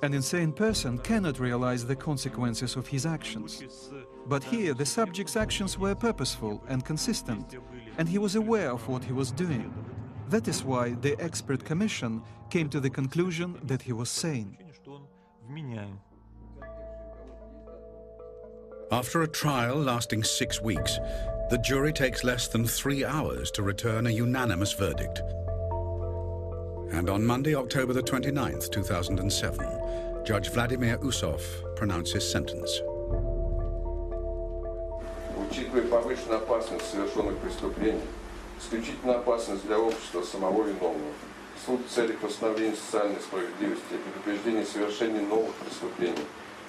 An 0.04 0.14
insane 0.14 0.54
person 0.54 0.98
cannot 1.00 1.40
realize 1.40 1.86
the 1.86 1.96
consequences 1.96 2.76
of 2.76 2.88
his 2.88 3.06
actions. 3.06 3.64
But 4.28 4.44
here, 4.44 4.74
the 4.74 4.86
subject's 4.86 5.36
actions 5.36 5.78
were 5.78 5.96
purposeful 5.96 6.64
and 6.68 6.86
consistent, 6.86 7.58
and 7.98 8.08
he 8.08 8.18
was 8.18 8.36
aware 8.36 8.72
of 8.72 8.88
what 8.88 9.04
he 9.04 9.12
was 9.12 9.32
doing. 9.32 9.74
That 10.30 10.48
is 10.48 10.64
why 10.64 10.92
the 10.92 11.20
expert 11.20 11.66
commission 11.66 12.22
came 12.50 12.70
to 12.70 12.80
the 12.80 12.90
conclusion 12.90 13.60
that 13.64 13.82
he 13.82 13.94
was 13.94 14.10
sane. 14.10 14.58
After 18.92 19.22
a 19.22 19.28
trial 19.28 19.76
lasting 19.76 20.24
six 20.24 20.62
weeks, 20.62 21.00
the 21.50 21.58
jury 21.58 21.92
takes 21.92 22.24
less 22.24 22.48
than 22.48 22.64
three 22.64 23.04
hours 23.04 23.50
to 23.50 23.64
return 23.64 24.06
a 24.06 24.12
unanimous 24.12 24.72
verdict. 24.74 25.24
And 26.92 27.10
on 27.10 27.26
Monday, 27.26 27.56
October 27.56 27.92
the 27.92 28.04
29th, 28.04 28.72
2007, 28.72 30.26
Judge 30.26 30.50
Vladimir 30.50 31.00
Usov 31.00 31.42
pronounces 31.76 32.30
sentence. 32.30 32.70
Учитывая 35.36 35.88
повышенную 35.90 36.38
опасность 36.38 36.86
совершенных 36.92 37.38
преступлений, 37.40 38.02
исключительно 38.60 39.16
опасность 39.16 39.66
для 39.66 39.80
общества 39.80 40.22
самого 40.22 40.66
виновного, 40.68 41.14
суд 41.66 41.82
в 41.84 41.90
целях 41.90 42.22
восстановления 42.22 42.76
социальной 42.76 43.20
справедливости 43.22 43.94
и 43.94 43.98
предупреждения 43.98 44.66
совершения 44.66 45.22
новых 45.22 45.56
преступлений 45.56 46.28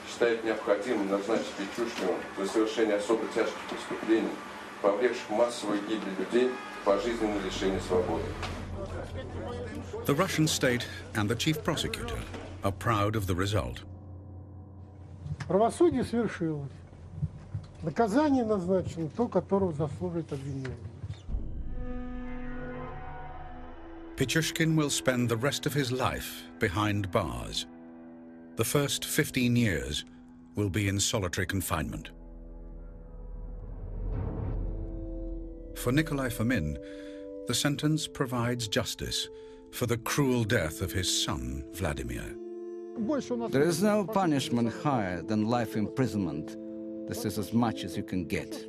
считает 0.08 0.42
необходимым 0.42 1.10
назначить 1.10 1.52
Пичушкину 1.58 2.14
за 2.38 2.46
совершение 2.46 2.96
особо 2.96 3.26
тяжких 3.34 3.60
преступлений 3.68 4.32
повлекших 4.81 5.29
массовую 5.29 5.81
гибель 5.81 6.15
людей, 6.19 6.51
пожизненное 6.83 7.41
лишение 7.41 7.81
свободы. 7.81 8.25
The 10.05 10.13
Russian 10.15 10.47
state 10.47 10.85
and 11.15 11.27
the 11.29 11.35
chief 11.35 11.63
prosecutor 11.63 12.19
are 12.63 12.71
proud 12.71 13.15
of 13.15 13.27
the 13.27 13.35
result. 13.35 13.83
Правосудие 15.47 16.03
свершилось. 16.03 16.71
Наказание 17.81 18.43
назначено 18.43 19.09
то, 19.09 19.27
которого 19.27 19.71
заслуживает 19.71 20.31
обвинение. 20.31 20.75
Pichushkin 24.15 24.75
will 24.75 24.89
spend 24.89 25.27
the 25.27 25.37
rest 25.37 25.65
of 25.65 25.73
his 25.73 25.91
life 25.91 26.43
behind 26.59 27.11
bars. 27.11 27.65
The 28.55 28.63
first 28.63 29.03
15 29.03 29.55
years 29.57 30.05
will 30.55 30.69
be 30.69 30.87
in 30.87 30.99
solitary 30.99 31.45
confinement. 31.45 32.11
For 35.80 35.92
Nikolai 35.92 36.28
Fomin, 36.28 36.76
the 37.46 37.54
sentence 37.54 38.06
provides 38.06 38.68
justice 38.68 39.30
for 39.70 39.86
the 39.86 39.96
cruel 39.96 40.44
death 40.44 40.82
of 40.82 40.92
his 40.92 41.08
son, 41.24 41.64
Vladimir. 41.72 42.36
There 43.48 43.62
is 43.62 43.82
no 43.82 44.04
punishment 44.04 44.70
higher 44.82 45.22
than 45.22 45.48
life 45.48 45.76
imprisonment. 45.76 46.54
This 47.08 47.24
is 47.24 47.38
as 47.38 47.54
much 47.54 47.84
as 47.84 47.96
you 47.96 48.02
can 48.02 48.26
get. 48.26 48.66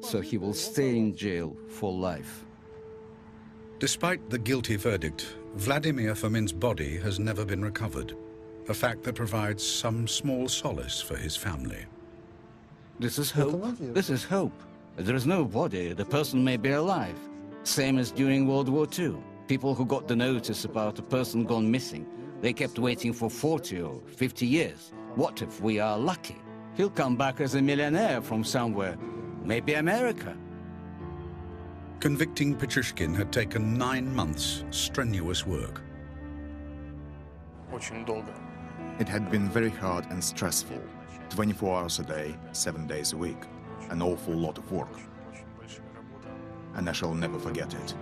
So 0.00 0.22
he 0.22 0.38
will 0.38 0.54
stay 0.54 0.96
in 0.96 1.14
jail 1.14 1.54
for 1.68 1.92
life. 1.92 2.46
Despite 3.78 4.30
the 4.30 4.38
guilty 4.38 4.76
verdict, 4.76 5.36
Vladimir 5.56 6.14
Fomin's 6.14 6.54
body 6.54 6.96
has 6.96 7.20
never 7.20 7.44
been 7.44 7.62
recovered, 7.62 8.16
a 8.70 8.74
fact 8.74 9.02
that 9.02 9.16
provides 9.16 9.62
some 9.62 10.08
small 10.08 10.48
solace 10.48 10.98
for 11.02 11.16
his 11.16 11.36
family. 11.36 11.84
This 12.98 13.18
is 13.18 13.30
hope. 13.30 13.76
This 13.78 14.08
is 14.08 14.24
hope. 14.24 14.58
There 14.96 15.16
is 15.16 15.26
no 15.26 15.44
body, 15.44 15.92
the 15.92 16.04
person 16.04 16.44
may 16.44 16.56
be 16.56 16.70
alive. 16.70 17.18
Same 17.64 17.98
as 17.98 18.12
during 18.12 18.46
World 18.46 18.68
War 18.68 18.86
II. 18.96 19.16
People 19.48 19.74
who 19.74 19.84
got 19.84 20.06
the 20.06 20.14
notice 20.14 20.64
about 20.64 21.00
a 21.00 21.02
person 21.02 21.44
gone 21.44 21.68
missing, 21.68 22.06
they 22.40 22.52
kept 22.52 22.78
waiting 22.78 23.12
for 23.12 23.28
40 23.28 23.80
or 23.80 24.00
50 24.06 24.46
years. 24.46 24.92
What 25.16 25.42
if 25.42 25.60
we 25.60 25.80
are 25.80 25.98
lucky? 25.98 26.36
He'll 26.76 26.90
come 26.90 27.16
back 27.16 27.40
as 27.40 27.56
a 27.56 27.62
millionaire 27.62 28.22
from 28.22 28.44
somewhere, 28.44 28.96
maybe 29.42 29.74
America. 29.74 30.36
Convicting 31.98 32.54
Pichushkin 32.54 33.14
had 33.14 33.32
taken 33.32 33.76
nine 33.76 34.14
months 34.14 34.64
strenuous 34.70 35.44
work. 35.44 35.82
It 39.00 39.08
had 39.08 39.28
been 39.28 39.48
very 39.48 39.70
hard 39.70 40.06
and 40.10 40.22
stressful, 40.22 40.80
24 41.30 41.80
hours 41.80 41.98
a 41.98 42.04
day, 42.04 42.36
seven 42.52 42.86
days 42.86 43.12
a 43.12 43.16
week. 43.16 43.42
An 43.94 44.02
awful 44.02 44.34
lot 44.34 44.58
of 44.58 44.72
work. 44.72 44.88
And 46.74 46.88
I 46.88 46.92
shall 46.92 47.14
never 47.14 47.38
forget 47.38 47.72
it. 47.72 47.94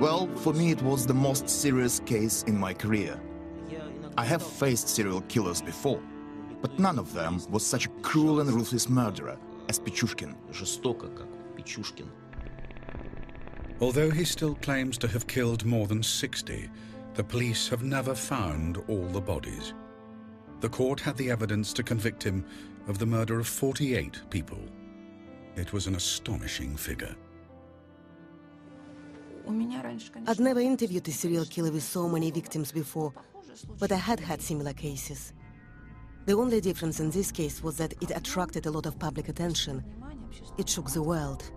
Well, 0.00 0.28
for 0.36 0.54
me 0.54 0.70
it 0.70 0.80
was 0.80 1.04
the 1.04 1.12
most 1.12 1.50
serious 1.50 2.00
case 2.00 2.44
in 2.44 2.58
my 2.58 2.72
career. 2.72 3.20
I 4.16 4.24
have 4.24 4.42
faced 4.42 4.88
serial 4.88 5.20
killers 5.28 5.60
before, 5.60 6.00
but 6.62 6.78
none 6.78 6.98
of 6.98 7.12
them 7.12 7.42
was 7.50 7.66
such 7.66 7.84
a 7.84 7.90
cruel 8.00 8.40
and 8.40 8.50
ruthless 8.50 8.88
murderer 8.88 9.36
as 9.68 9.78
Pichushkin. 9.78 10.34
Although 13.82 14.10
he 14.10 14.24
still 14.24 14.54
claims 14.54 14.96
to 14.96 15.08
have 15.08 15.26
killed 15.26 15.66
more 15.66 15.86
than 15.86 16.02
60, 16.02 16.70
the 17.12 17.24
police 17.24 17.68
have 17.68 17.82
never 17.82 18.14
found 18.14 18.78
all 18.88 19.06
the 19.08 19.20
bodies. 19.20 19.74
The 20.60 20.68
court 20.68 21.00
had 21.00 21.16
the 21.16 21.30
evidence 21.30 21.72
to 21.74 21.82
convict 21.82 22.22
him 22.22 22.44
of 22.88 22.98
the 22.98 23.06
murder 23.06 23.38
of 23.38 23.46
48 23.46 24.22
people. 24.30 24.58
It 25.56 25.72
was 25.72 25.86
an 25.86 25.94
astonishing 25.94 26.76
figure. 26.76 27.14
I'd 30.26 30.40
never 30.40 30.60
interviewed 30.60 31.08
a 31.08 31.12
serial 31.12 31.44
killer 31.44 31.72
with 31.72 31.82
so 31.82 32.08
many 32.08 32.30
victims 32.30 32.70
before, 32.70 33.12
but 33.78 33.92
I 33.92 33.96
had 33.96 34.20
had 34.20 34.42
similar 34.42 34.72
cases. 34.72 35.32
The 36.26 36.34
only 36.34 36.60
difference 36.60 37.00
in 37.00 37.10
this 37.10 37.32
case 37.32 37.62
was 37.62 37.78
that 37.78 37.94
it 38.02 38.10
attracted 38.10 38.66
a 38.66 38.70
lot 38.70 38.84
of 38.84 38.98
public 38.98 39.28
attention. 39.28 39.82
It 40.58 40.68
shook 40.68 40.90
the 40.90 41.02
world. 41.02 41.50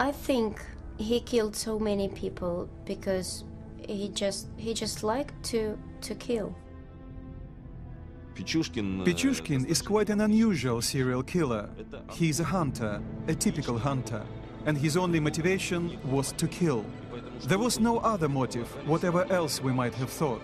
I 0.00 0.10
think 0.10 0.60
he 0.96 1.20
killed 1.20 1.54
so 1.54 1.78
many 1.78 2.08
people 2.08 2.68
because 2.84 3.44
he 3.78 4.08
just 4.08 4.48
he 4.56 4.74
just 4.74 5.04
liked 5.04 5.40
to 5.44 5.78
to 6.00 6.14
kill. 6.16 6.56
Pichushkin 8.38 9.66
is 9.66 9.82
quite 9.82 10.10
an 10.10 10.20
unusual 10.20 10.80
serial 10.80 11.22
killer. 11.22 11.68
He's 12.12 12.40
a 12.40 12.44
hunter, 12.44 13.02
a 13.26 13.34
typical 13.34 13.78
hunter, 13.78 14.24
and 14.66 14.78
his 14.78 14.96
only 14.96 15.20
motivation 15.20 15.98
was 16.04 16.32
to 16.32 16.46
kill. 16.46 16.84
There 17.46 17.58
was 17.58 17.80
no 17.80 17.98
other 17.98 18.28
motive, 18.28 18.68
whatever 18.86 19.24
else 19.32 19.62
we 19.62 19.72
might 19.72 19.94
have 19.94 20.10
thought. 20.10 20.42